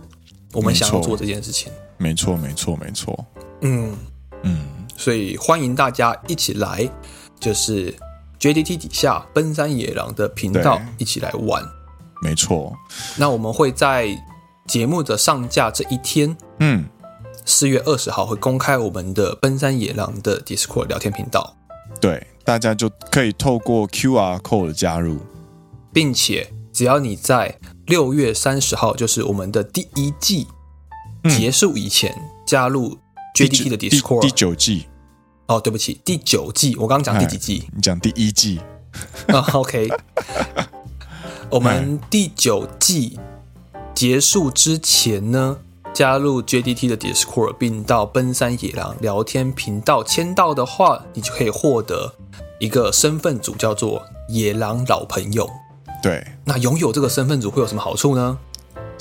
[0.52, 3.24] 我们想要做这件事情，没错，没错，没错。
[3.62, 3.96] 嗯
[4.42, 4.58] 嗯，
[4.96, 6.88] 所以欢迎大家一起来，
[7.40, 7.94] 就是
[8.38, 11.62] JDT 底下奔山野狼的频道一起来玩。
[12.20, 12.72] 没错，
[13.16, 14.08] 那我们会在
[14.68, 16.84] 节目的上架这一天，嗯，
[17.44, 21.56] 四月二十号会公开我们的奔山野狼的 Discord 聊天频道，
[22.00, 25.18] 对，大家就可以透过 QR code 加入，
[25.92, 30.46] 并且只要你在六月三十号，就是我们的第一季
[31.28, 32.96] 结束以前加入
[33.34, 34.86] JDT 的 Discord，第九季，
[35.46, 37.68] 哦，对不起，第九季，我刚刚讲第几季？
[37.74, 38.60] 你讲第一季，
[39.28, 39.88] 啊， OK。
[41.50, 43.18] 我们第九季
[43.94, 45.58] 结束之前呢，
[45.92, 52.14] 加入 JDT 的 Discord，并到奔山野狼聊天频道签到的话，你就可以获得
[52.58, 55.48] 一个身份组，叫做野狼老朋友。
[56.02, 58.38] 对，那拥有这个身份组会有什么好处呢？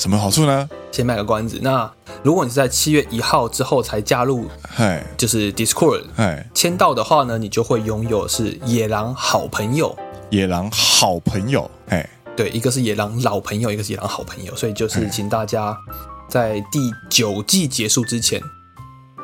[0.02, 0.68] 什么好处呢？
[0.92, 1.60] 先卖个关子。
[1.62, 1.90] 那
[2.24, 9.96] 如果你是在七月一号之后才加入，嗨，就是 Discord，嗨，签到的话呢，你就会拥有是野狼好朋友。
[10.32, 12.10] 野狼好朋友，哎。
[12.36, 15.78] 对，一个是野狼老朋友，一个是野狼好朋友，所以就是请大家
[16.28, 18.42] 在第九季结束之前，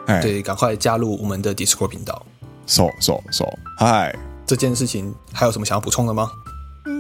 [0.06, 2.24] 哎，对，赶快加入我们的 Discord 频道。
[2.68, 3.46] So so so，
[3.80, 6.30] 嗨，这件事情还有什么想要补充的吗？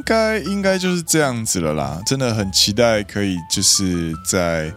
[0.07, 4.71] 应该应该就是这样子了啦，真的很期待可以就是在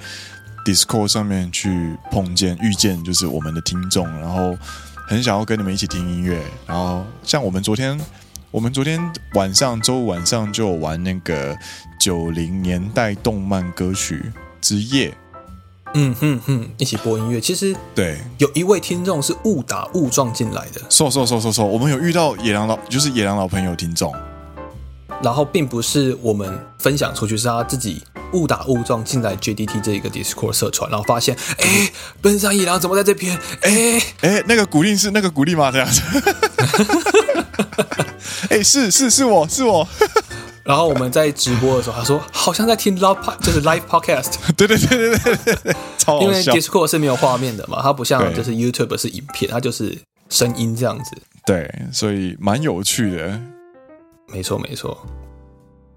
[0.66, 4.58] Discord 上面去碰见、遇见，就是我们的听众，然后
[5.06, 7.98] 很想要跟你们一起听音乐，然后像我们昨天。
[8.52, 9.00] 我们昨天
[9.34, 11.56] 晚上，周五晚上就玩那个
[12.00, 14.20] 九零年代动漫歌曲
[14.60, 15.16] 之夜，
[15.94, 17.40] 嗯哼哼，一起播音乐。
[17.40, 20.80] 其实对，有一位听众是误打误撞进来的。
[20.90, 24.12] 说说说说说，我们有遇到野狼老，就是野狼老朋友听众，
[25.22, 28.02] 然后并不是我们分享出去，是他自己
[28.32, 31.90] 误打误撞进来 JDT 这一个 Discord 社团，然后发现，哎，
[32.22, 33.38] 奔山野狼怎么在这边？
[33.62, 35.70] 哎哎，那个鼓励是那个鼓励吗？
[35.70, 36.02] 这样子。
[38.48, 39.86] 哎、欸，是是是我是我，
[40.64, 46.20] 然后我们在直播的时候，他说好像在听 live 就是 live podcast， 对对对对对对，超。
[46.22, 49.96] 因为 Discord 是没有画面的嘛，它不像就是 YouTube 是影片，它就是
[50.28, 51.10] 声音这样子。
[51.46, 53.40] 对，所以蛮有趣的。
[54.32, 54.96] 没错没错。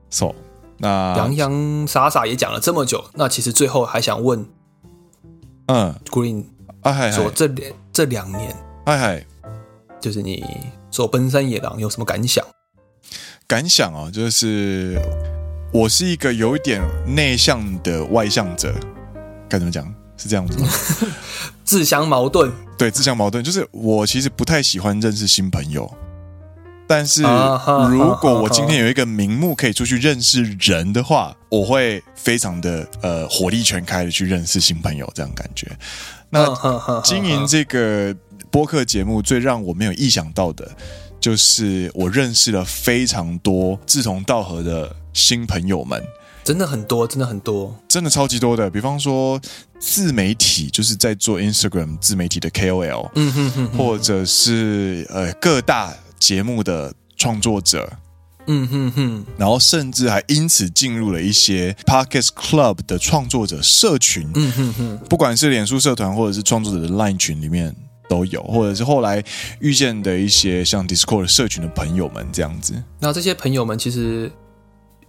[0.10, 0.34] So，
[0.78, 4.46] 那洋洋洒洒也讲了这么久，那其实最后还想问，
[5.68, 6.46] 嗯，Green，
[6.82, 9.26] 哎嗨，说这两这两年，嗨嗨，
[10.00, 10.44] 就是你
[10.92, 12.46] 做奔山野狼有什么感想？
[13.48, 15.00] 感想哦，就是
[15.72, 18.74] 我是一个有一点内向的外向者，
[19.50, 19.86] 该怎么讲？
[20.16, 20.70] 是这样子吗？
[21.66, 22.52] 自相矛盾。
[22.78, 25.92] 对，自相矛盾，就是我其实不太喜欢认识新朋友，
[26.88, 27.22] 但是
[27.90, 35.68] 如果我今天有一个名目可以出去认识人的话，我会非常的呃火力全开的去认识新朋友，这样感觉。
[36.30, 36.48] 那
[37.02, 38.16] 经营这个
[38.52, 40.70] 播客节目，最让我没有意想到的，
[41.20, 46.04] 就是我认识了非常多志同道合的新朋友们。
[46.44, 48.70] 真的很多，真的很多，真的超级多的。
[48.70, 49.40] 比方说，
[49.80, 55.94] 自媒体就是在做 Instagram 自媒体的 KOL，嗯哼哼哼，或者是呃各大
[56.24, 57.92] 节目的创作者，
[58.48, 67.76] 嗯哼哼，然后甚至还因此进入了一些 Podcast Club 的创作者社群，嗯哼哼，不管是脸书社团或者是创作者的 Line 群里面
[68.08, 69.22] 都有，或者是后来
[69.60, 72.82] 遇见的一些像 Discord 社群的朋友们这样子。
[73.02, 74.32] 那这些朋友们其实。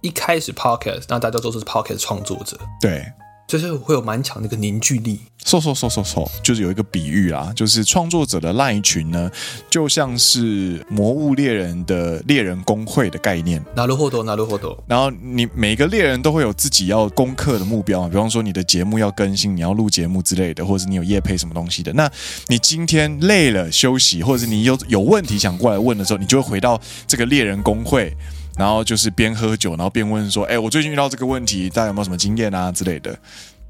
[0.01, 3.11] 一开始 podcast，那大家都是 podcast 创作者，对，
[3.46, 5.20] 就是会有蛮强的一个凝聚力。
[5.44, 9.28] 说说说说说，就是有一个比喻啦，就是创作者的 LINE 群呢，
[9.70, 13.64] 就像是魔物猎人的猎人公会的概念。
[13.74, 14.76] なるほど，なるほど。
[14.86, 21.90] 然后你每个猎人都会有自己要攻克的目标嘛，比方说你的节目要更新，你要录节目之类的，或者是你有业配什么东西的。
[21.94, 22.08] 那
[22.48, 28.14] 你今天累了休息，或者是你有有问题想过来问的时候，你就会回到这个猎人公会。
[28.57, 33.17] 然后就是边喝酒，然后边问说：“哎，我最近遇到这个问题，大家有没有什么经验啊之类的？”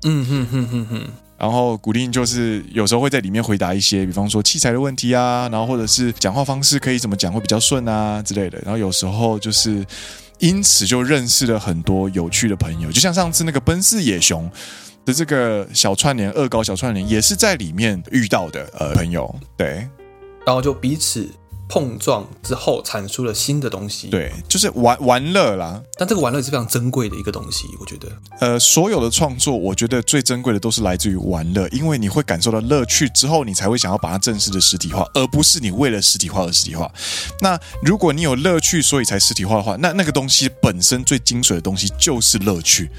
[0.04, 1.08] 嗯哼哼哼哼。
[1.38, 8.58] 然后古令就是有时候会在里面回答一些，比方说器材的问题啊，然后或者是讲话方式可以怎么讲会比较顺啊之类的。
[8.64, 9.86] 然后有时候就是
[10.40, 14.50] 因此就认识了很多有趣的朋友，就像上次那个奔四野熊
[15.04, 19.34] 的这个小串联恶搞小串联，也是在里面遇到的呃朋友。
[19.58, 19.88] 对，
[20.46, 21.30] 然后就彼此。
[21.68, 25.82] 碰撞之后产出了新的东西，对，就是玩玩乐啦。
[25.98, 28.08] 但这个玩乐是非常珍贵的一个东西，我觉得。
[28.40, 36.92] 呃，所有的创作，我觉得最珍贵的都是来自于玩乐，因为你会感受到乐趣之后，你才会想要把它正式的实体化，而不是你为了实体化而实体化。
[37.42, 42.90] 那如果你有乐趣，所以才实体化的话，那那个东西本身最精髓的东西就是乐趣。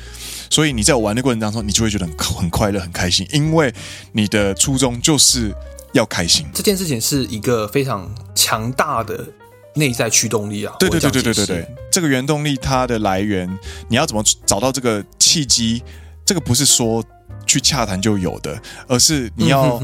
[0.51, 3.73] 所以你在玩的过程当中，你就会觉得很很快乐、很开心，因为
[4.13, 5.55] 你的初衷就是。
[5.97, 9.27] 要开心，这件事情是一个非常强大的
[9.75, 10.75] 内在驱动力啊！
[10.79, 13.49] 对对对对对对对，这个原动力它的来源，
[13.89, 15.83] 你要怎么找到这个契机？
[16.25, 17.05] 这个不是说
[17.47, 19.81] 去洽谈就有的，而是你要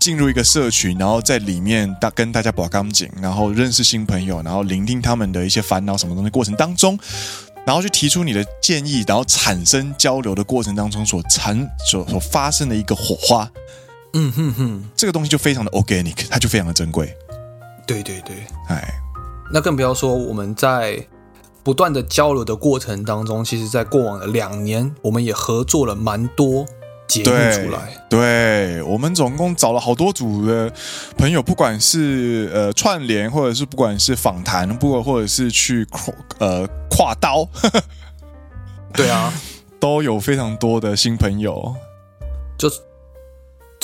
[0.00, 6.98] 进入一个社群，然后在里面大跟大家把钢筋，然后认识新朋友，然后聆听他们的一些烦恼什么东西过程当中，
[7.64, 11.56] 然后去提出你的建议，然后产生交流的过程当中所产
[11.90, 13.50] 所所发生的一个火花。
[14.14, 17.12] 嗯哼哼，这个东西就非常的 organic，它就非常的珍贵。
[17.86, 18.36] 对对对，
[18.68, 18.94] 哎，
[19.52, 21.04] 那更不要说我们在
[21.62, 26.64] 不断的交流的过程当中，其实，在过往的两年，我们也合作了蛮多
[27.08, 28.06] 节目出来。
[28.08, 30.72] 对，对，我们总共找了好多组的
[31.18, 37.48] 朋友，不管是呃串联，或者是不管是访谈，不过或者是去跨呃跨刀，
[38.94, 39.32] 对啊，
[39.80, 41.74] 都有非常多的新朋友，
[42.56, 42.70] 就。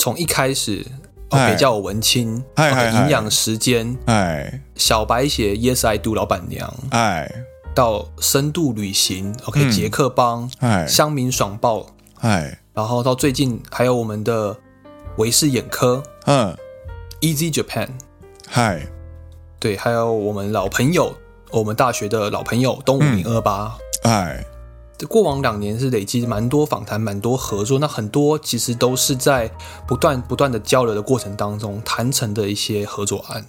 [0.01, 0.83] 从一开始
[1.29, 7.31] ，OK，叫我文青，营养时间，哎，小白鞋，Yes I Do，老板娘，哎，
[7.75, 11.85] 到深度旅行，OK，杰克帮，哎，乡民爽报，
[12.21, 14.57] 哎，然后到最近还有我们的
[15.17, 16.57] 维视眼科，嗯
[17.19, 17.89] ，Easy Japan，
[18.47, 18.87] 嗨，
[19.59, 21.13] 对，还有我们老朋友，
[21.51, 24.43] 我们大学的老朋友东五零二八，哎。
[25.07, 29.51] 过往两年是累积蛮多访谈、蛮多合作，那很多其实都是在
[29.87, 33.45] 不断不断的交流的过程当中谈成的一些合作案。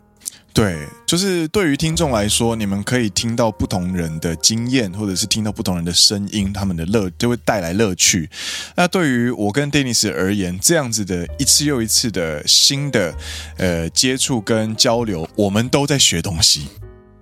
[0.55, 8.29] 对，就是对于听众来说，你们可以听到不同人的经验，或者是听到不同人的声音，他们的乐就会带来乐趣。
[8.77, 13.15] 那对于我跟 Dennis 而言，这样子的一次又一次的新的
[13.57, 16.69] 呃接触跟交流，我们都在学东西。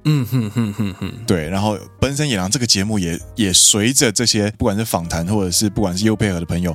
[0.05, 6.75] 嗯哼哼哼哼，对，然后《奔山野狼》这个节目也也随着这些不管是访谈或者是不管是优配合的朋友，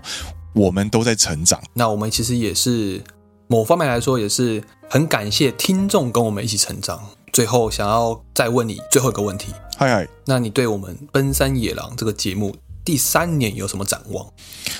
[0.53, 1.61] 我们都在成长。
[1.73, 3.01] 那我们其实也是
[3.47, 6.99] 某方面来说，也是很感谢听众跟我们一起成长。
[7.33, 12.55] 最后想要再问你最后一个问题，嗨嗨，那你对我们《奔山野狼》这个节目？
[12.85, 14.25] 第三年有什么展望？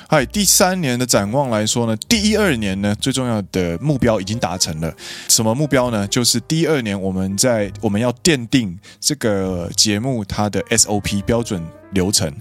[0.08, 4.94] 嗨，第三年的展望来说呢，第一二年呢，最重要的目标已经达成了。
[5.28, 6.08] 什么目标呢？
[6.08, 11.66] 就是第二年我们在我们要奠定这个节目它的 SOP 标准
[11.96, 12.32] 流程，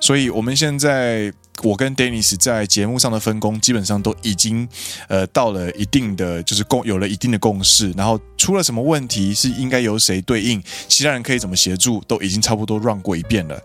[0.00, 1.30] 所以我们现在
[1.62, 4.66] 我跟 Dennis 在节目上的分工基本上都已经
[5.08, 13.62] 呃到了一定的就是共有了一定的共识，然后出了什么问题是应该由谁对应，其他人可以怎么协助，都已经差不多 run 过一遍了。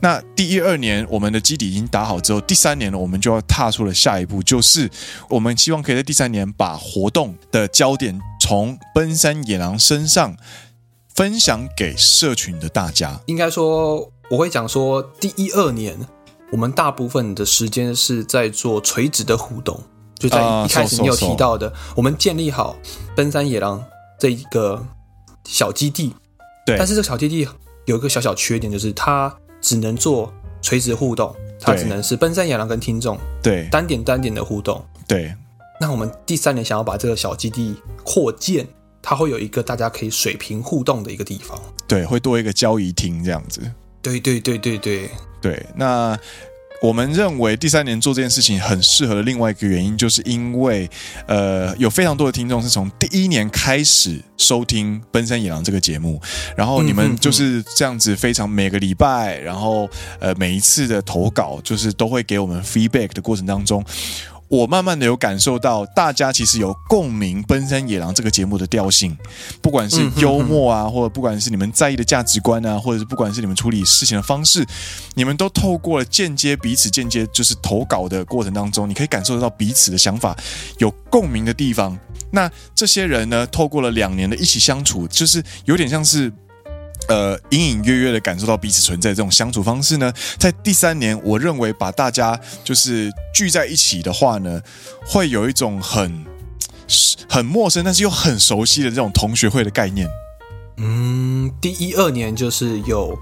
[0.00, 4.88] 那第一二年我们的基底已经打好之后，第三年呢，我们就要踏出了下一步，就是
[5.28, 10.36] 我们希望可以在第三年把活动的焦点从奔山野狼身上。
[11.14, 15.98] 分享给社群的大家，应该说我会讲说，第一二年
[16.50, 19.78] 我们大部分的时间是在做垂直的互动，
[20.18, 22.74] 就在一开始你有提到的，呃、我们建立好
[23.14, 23.84] 奔山野狼
[24.18, 24.82] 这一个
[25.44, 26.14] 小基地，
[26.64, 27.46] 对，但是这个小基地
[27.84, 30.32] 有一个小小缺点，就是它只能做
[30.62, 33.68] 垂直互动，它只能是奔山野狼跟听众对。
[33.70, 35.34] 单点单点的互动，对。
[35.78, 38.66] 那我们第三年想要把这个小基地扩建。
[39.02, 43.60] 它会有一个大家可以水平互动的一个地方，对，会多一个交易厅这样子。
[44.00, 45.66] 对对对对对对。
[45.76, 46.16] 那
[46.80, 50.88] 我们认为第三年做这件事情很适合的另外一个原因，就是因为
[51.26, 56.20] 呃，有非常多的听众是从第一年开始收听《奔山野狼》这个节目，
[56.56, 59.88] 然后你们就是这样子，非常每个礼拜，然后
[60.18, 63.84] 呃，每一次的投稿，就是都会给我们 feedback 的过程当中。
[64.52, 69.16] 我慢慢的有感受到，大家其实有共鸣《奔山野狼》这个节目的调性，
[69.62, 74.62] 不管是幽默啊，或者不管是你们在意的价值观啊，或者是不管是你们处理事情的方式，
[75.14, 80.36] 你们都透过了间接彼此间接就是投稿的过程当中，你可以感受得到彼此的想法
[80.76, 81.98] 有共鸣的地方。
[82.30, 86.30] 那这些人呢，透过了两年的一起相处，就是有点像是。
[87.08, 94.60] 呃，隐隐约约的感受到彼此存在这种相处方式呢，在第三年，我认为把大家就是聚在一起的话呢，
[95.04, 96.24] 会有一种很
[97.28, 100.08] 很陌生，但是又很熟悉的这种同学会的概念。
[100.76, 103.18] 嗯，第一二年就是有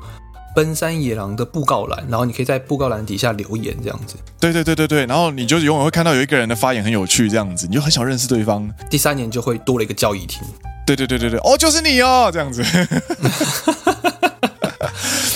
[0.55, 4.17] 奔山野狼的布告栏，然后你可以在布告栏底下留言这样子。
[4.39, 8.71] 对对对对对，然后你就永远会看到有一个人的发言很有趣，这样子，你就很想认识对方。
[8.91, 10.43] 第三年就会多了一个交易厅。
[10.87, 12.63] 对对对对对，哦，就是你哦，这样子，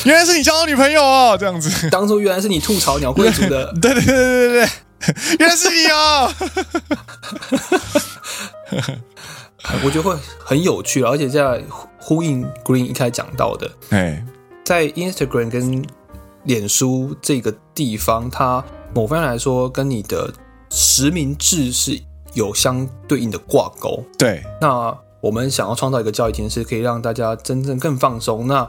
[0.04, 4.68] 原来是你交到女朋友哦，这样子，当初原来是你吐槽鸟贵族的，对对对对对对，
[5.38, 6.32] 原来是你哦，
[9.84, 11.62] 我觉得会很有趣，而且在
[11.98, 14.24] 呼应 Green 一开始讲到的，哎，
[14.64, 15.84] 在 Instagram 跟
[16.42, 20.32] 脸书这个地方，它某方面来说跟你的
[20.68, 21.98] 实名制是
[22.32, 24.94] 有相对应的挂钩，对，那。
[25.24, 28.46] 我们想要创造一个交谊厅，是可以让大家真正更放松。
[28.46, 28.68] 那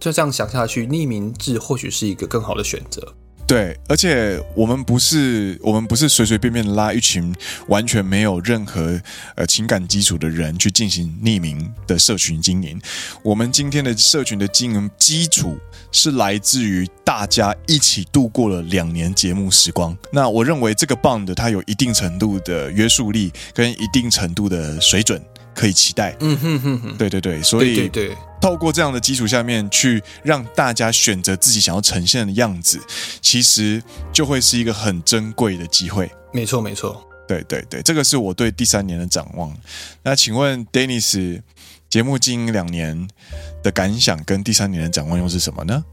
[0.00, 3.06] 就这样想下去，匿名制或许是一个更好的选择。
[3.46, 7.34] 对，而且我们不是我们不是随随便便拉一群
[7.68, 8.98] 完全没有任何
[9.34, 12.80] 呃情感基础的人去进行匿名的社群经营。
[13.22, 15.58] 我们今天的社群的经营基础
[15.90, 19.94] 是来自于大家一起度过了两年节目时光。
[20.10, 25.22] 那我认为这个 bond 它有一定程度的约束力跟一定程度的水准。
[25.54, 32.80] 可以期待，嗯哼哼哼，对对对，所以对对对，透过这样的基础下面去让大家选择自己想要呈现的样子，
[33.20, 33.82] 其实
[34.12, 36.10] 就会是一个很珍贵的机会。
[36.32, 39.54] 没错没错，对对对，这个是我对第三年的展望。
[40.02, 41.40] 那请问 Dennis，
[41.90, 43.08] 节目经营两年
[43.62, 45.84] 的感想跟第三年的展望又是什么呢？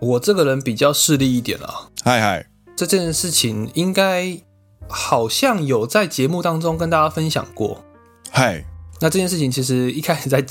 [0.00, 4.40] 我这个人比较势利一点啊，嗨嗨，这件事情应该。
[4.88, 7.84] 好像有在节目当中跟大家分享过，
[8.30, 8.64] 嗨，
[9.00, 10.44] 那这件事情其实一开始在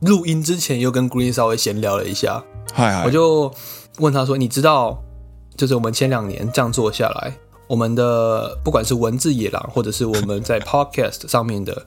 [0.00, 3.52] 录音之前又跟 Green 稍微闲聊了一下，嗨，我就
[3.98, 5.02] 问他说：“你知道，
[5.56, 7.32] 就是我们前两年这样做下来，
[7.68, 11.86] 我们的不管是文字野狼，或者是我们在 Podcast 上面的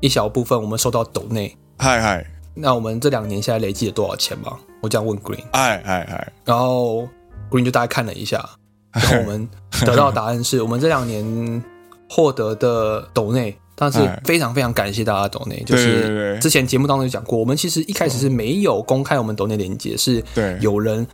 [0.00, 7.06] 一小部分，我们收到抖内，嗨嗨，那我们这两年现在累计了多少钱吗？”我这样问 Green，嗨嗨嗨，然后
[7.50, 8.48] Green 就大概看了一下。
[8.92, 9.48] 然后我们
[9.84, 11.62] 得到的答案是 我们这两年
[12.08, 15.62] 获得的抖内，但是非常非常感谢大家的抖内。
[15.64, 20.22] 就是之前节目当中有讲过，我们其实一开始是没有公开我们抖内连接，是
[20.60, 21.06] 有人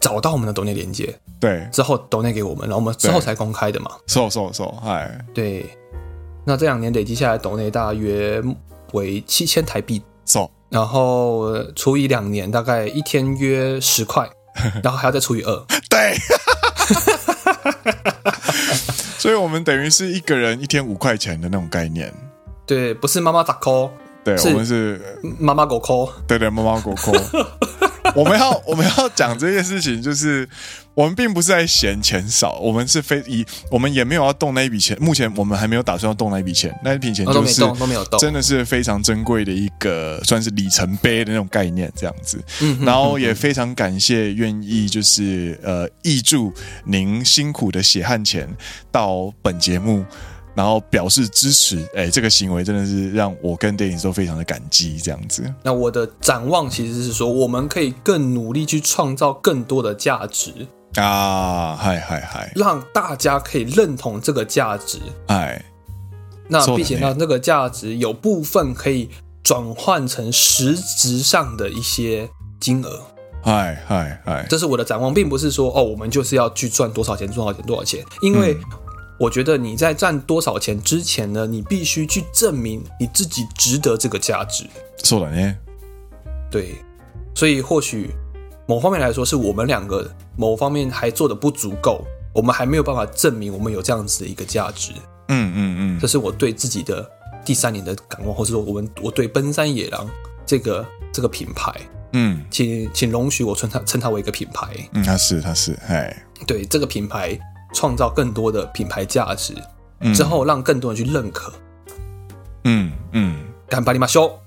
[0.00, 3.90] 找到我们的抖内连接，对，之后抖内给我们，然后我们之后才公开的嘛。
[4.06, 5.64] 收收收，哎，对。
[6.46, 8.42] 那这两年累积下来抖内大约
[8.92, 14.28] 为七千台币，收，然后除以两年，大概一天约十块，
[14.84, 16.14] 然后还要再除以二，对。
[19.18, 22.12] 所以，我们等于是一个人一天五块钱的那种概念。
[22.66, 23.90] 对，不是妈妈打 call，
[24.22, 27.46] 对，我们是妈妈狗 call，对对，妈妈狗 call。
[28.14, 30.46] 我们要我们要讲这件事情，就是
[30.92, 42.42] 我们并不是在嫌钱少，我们是非以我们也没有要动那一笔钱，目前我们还没有打算要动那一笔钱，那一笔钱就是都没有动，真的是非常珍贵的一个算是里程碑的那种概念，这样子。
[42.60, 46.52] 嗯然后也非常感谢愿意就是呃挹注
[46.84, 48.48] 您辛苦的血汗钱
[48.92, 50.04] 到本节目。
[50.54, 55.42] 然后表示支持，哎，这个行为真的是让我跟 Dennis 都非常的感激，这样子。
[55.64, 60.52] 那我的展望其实是说，我们可以更努力去创造更多的价值
[60.94, 65.60] 啊，嗨嗨嗨，让大家可以认同这个价值，哎，
[66.48, 69.10] 那并且让这个价值有部分可以
[69.42, 72.30] 转换成实质上的一些
[72.60, 73.00] 金额，
[73.42, 78.56] 嗨嗨嗨，这是我的展望，并不是说哦，我们就是要去赚多少钱，多少钱，多少钱，因为。
[79.16, 84.66] 嗯我觉得你在赚多少钱之前呢，你必须去证明你自己值得这个价值。
[85.04, 85.56] 是的呢。
[86.50, 86.74] 对，
[87.32, 88.10] 所以或许
[88.66, 92.04] 某方面来说，是我们两个某方面还做的不足够，
[92.34, 94.90] 我们还没有办法证明我们有这样子的一个价值。
[95.28, 97.08] 嗯嗯嗯，这是我对自己的
[97.44, 100.10] 第三年的感悟，或者说我们我对奔山野狼
[100.44, 101.72] 这个这个品牌，
[102.14, 104.74] 嗯，请请容许我称它称它为一个品牌。
[104.92, 107.38] 嗯，它是它是，哎，对这个品牌。
[107.74, 109.54] 创造更多的品牌价值，
[110.14, 111.52] 之后让更多人去认可。
[112.64, 113.36] 嗯嗯，
[113.68, 114.38] 干巴你马修，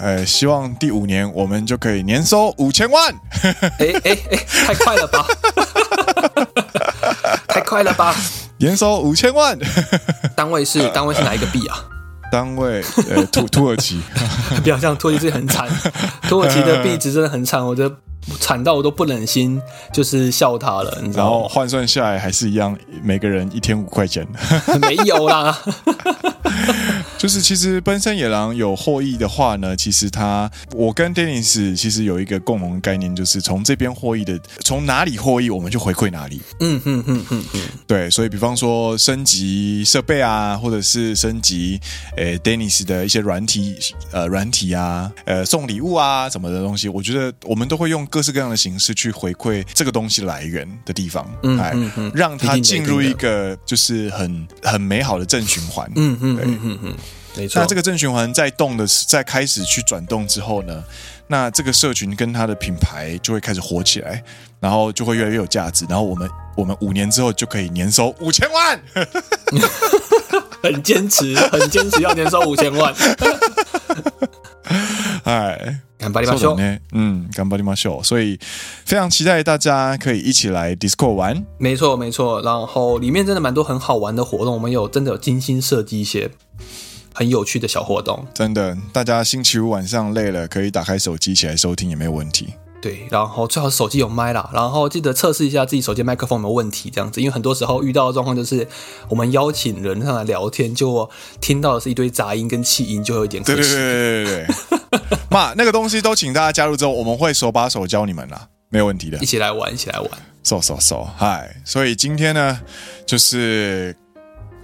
[0.00, 3.12] 呃，希望第五年我们就可以年收五千万。
[3.42, 4.36] 哎哎哎，
[4.66, 5.26] 太快了吧！
[7.48, 8.14] 太快了吧！
[8.58, 9.58] 年收五千万，
[10.36, 11.84] 单位是 单位是哪一个币啊？
[12.30, 14.00] 单位呃土土耳其，
[14.62, 15.68] 不要这样，土耳其很惨，
[16.28, 17.94] 土耳其的币值真的很惨，我觉得。
[18.38, 19.60] 惨到我都不忍心，
[19.92, 21.30] 就是笑他了，你知道吗？
[21.30, 24.26] 然后换算下来还是一样，每个人一天五块钱。
[24.80, 25.58] 没有啦。
[27.22, 36.42] 就是其实奔山野狼有获益的话呢，其实他我跟 Dennis 其实有一个共同的概念，就是从这边获益的，从哪里获益我们就回馈哪里。
[36.58, 41.80] 嗯嗯嗯嗯嗯，对，所以比方说升级设备啊，或者是升级
[42.16, 43.76] 诶 Dennis 的一些软体
[44.10, 55.88] 呃软体啊，呃送礼物啊什么的东西，我觉得我们都会用各式各样的形式去回馈这个东西来源的地方，嗯嗯嗯，让它进入一个就是很很美好的正循环。
[55.94, 56.94] 嗯嗯嗯嗯嗯。
[57.36, 60.84] 没错，那这个正循环在动的，在开始去转动之后呢，
[61.28, 64.22] 那这个社群跟它的品牌就会开始火起来，
[64.60, 68.80] 然后就会越来越有价值，然后我们我们五年之后就可以年收五千万，
[70.62, 72.94] 很坚持，很坚持要年收五千万。
[75.24, 76.56] 哎，干巴里马秀，
[76.92, 78.38] 嗯，干巴里马秀，所以
[78.84, 81.46] 非常期待大家可以一起来 Discord 玩。
[81.58, 86.30] 没错，没错，然后里面真的蛮多很好玩的活动，我们有真的有精心设计一些。
[87.14, 92.54] 很有趣的小活动，真的，大家星期五晚上累了，可以打开手机起来收听也没有问题。
[92.80, 98.66] 对，然后最好手机有麦啦，然后记得测试一下自己手机麦克风有没有问题，这样子，因为很多时候遇到的状况就是，
[99.08, 101.08] 我们邀请人上来聊天，就
[101.40, 103.70] 听到的是一堆杂音跟气音，就会有点可惜。
[103.74, 104.46] 对对对对
[104.98, 110.10] 对， 妈，那个东西都请大家加入之后，我们会手把手教你们啦，没有问题的，一起来玩，一起来玩
[110.42, 112.60] ，so so so，嗨，所以今天呢，
[113.06, 113.94] 就是。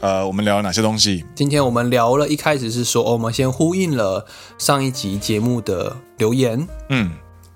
[0.00, 1.24] 呃，我们聊了哪些东西？
[1.34, 4.24] 今天我们聊了一开始是说，哦，我们先呼应了
[4.56, 7.12] 上一集节目的留言，嗯，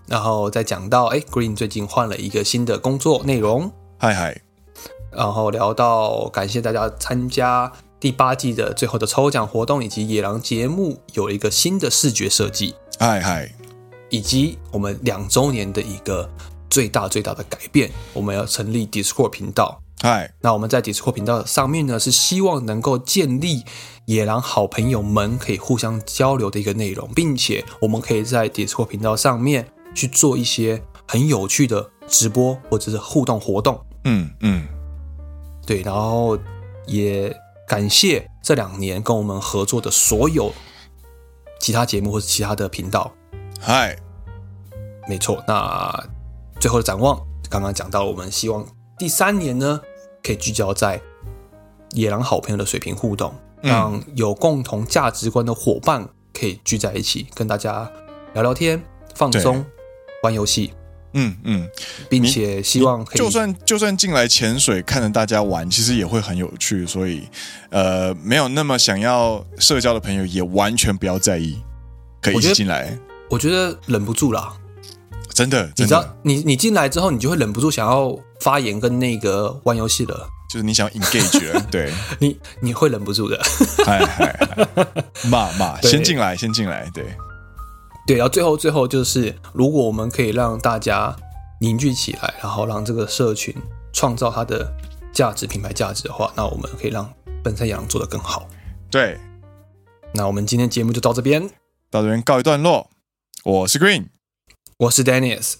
[0.09, 4.41] 然后再讲到，哎，Green 最近换了一个新的工作内容，嗨嗨，
[5.13, 13.55] 然后聊到感谢大家参加第八季的最后的抽奖活动，以及野狼节目有一个新的视觉设计，嗨嗨，
[14.11, 16.29] 以及我们两周年的一个
[16.69, 19.81] 最大最大的改变，我们要成立 Discord 频道。
[20.01, 23.65] 嗨，那我们在 Discord 频道上面呢，是希望能够建立
[24.07, 33.81] 野狼好朋友们可以互相交流的一个内容，并且我们可以在 Discord 频道上面去做一些很有趣的直播或者是互动活动。
[34.05, 34.67] 嗯嗯，
[35.65, 36.37] 对，然后
[36.87, 37.33] 也
[37.69, 40.53] 感谢这两年跟我们合作的所有
[41.61, 43.13] 其他节目或者其他的频道。
[43.61, 43.97] 嗨，
[45.09, 46.05] 没错，那
[46.59, 48.67] 最后的展望，刚刚讲到，我们希望
[49.03, 49.81] 第三年呢。
[50.23, 51.01] 可以聚焦在
[51.95, 57.91] 野狼好朋友的水平互动，让有共同价值观的伙伴可以聚在一起，跟大家
[58.33, 58.81] 聊聊天、
[59.17, 59.67] 放松、
[60.23, 60.73] 玩游戏。
[61.15, 61.69] 嗯嗯，
[62.09, 66.87] 并且希望可以，就算就算进来潜水，看着大家玩，其实也会很有趣。
[66.87, 67.27] 所以，
[67.71, 71.61] 呃，没有那么想要社交的朋友，也完全不要在意，
[72.21, 72.97] 可以一起进来。
[73.29, 74.57] 我觉得忍不住啦。
[75.35, 83.41] 真的，你知道，你你进来之后，你就会忍不住想要发言跟那个玩游戏了，就是你想要 engage 了， 对，你你会忍不住的，
[83.85, 84.57] 嗨嗨，
[85.29, 87.05] 骂骂，先进来，先进来，对。
[88.05, 91.15] 对，然后最后最后就是，如果我们可以让大家
[91.61, 93.55] 凝聚起来，然后让这个社群
[93.93, 94.75] 创造它的
[95.13, 97.09] 价值、品牌价值的话，那我们可以让
[97.45, 98.49] 本山羊做得更好。
[98.91, 99.21] 对，
[100.15, 101.49] 那我们今天节目就到这边，
[101.91, 102.91] 到这边告一段落。
[103.45, 104.07] 我是 Green，
[104.83, 105.55] 我是 Dennis。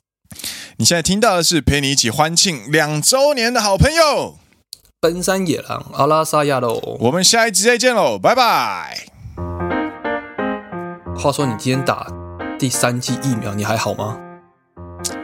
[0.79, 4.39] 你现在听到的是陪你一起欢庆两周年的好朋友
[5.01, 6.97] 奔山野狼阿拉萨亚喽。
[6.99, 9.07] 我们下一集再见喽，拜拜。
[11.17, 12.09] 话说你今天打
[12.59, 14.19] 第三剂疫苗，你还好吗？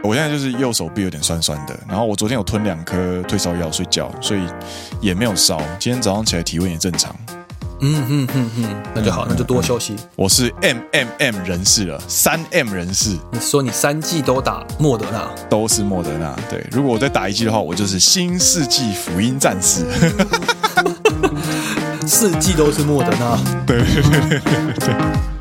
[0.04, 4.46] 我现在就是右手臂有点酸酸的，然后我昨天有吞两颗退烧药睡觉，所以
[5.00, 5.58] 也没有烧。
[5.80, 7.16] 今天早上起来体温也正常。
[7.80, 9.94] 嗯哼哼哼，那就好，那就多休息。
[10.16, 13.16] 我是 M M M 人士了，三 M 人士。
[13.30, 16.36] 你说你三季都打莫德纳，都是莫德纳。
[16.50, 19.86] 对，如果我再打一季的话，我就是新世纪福音战士。
[22.04, 23.38] 四季都是莫德纳。
[23.64, 25.37] 对对对对对。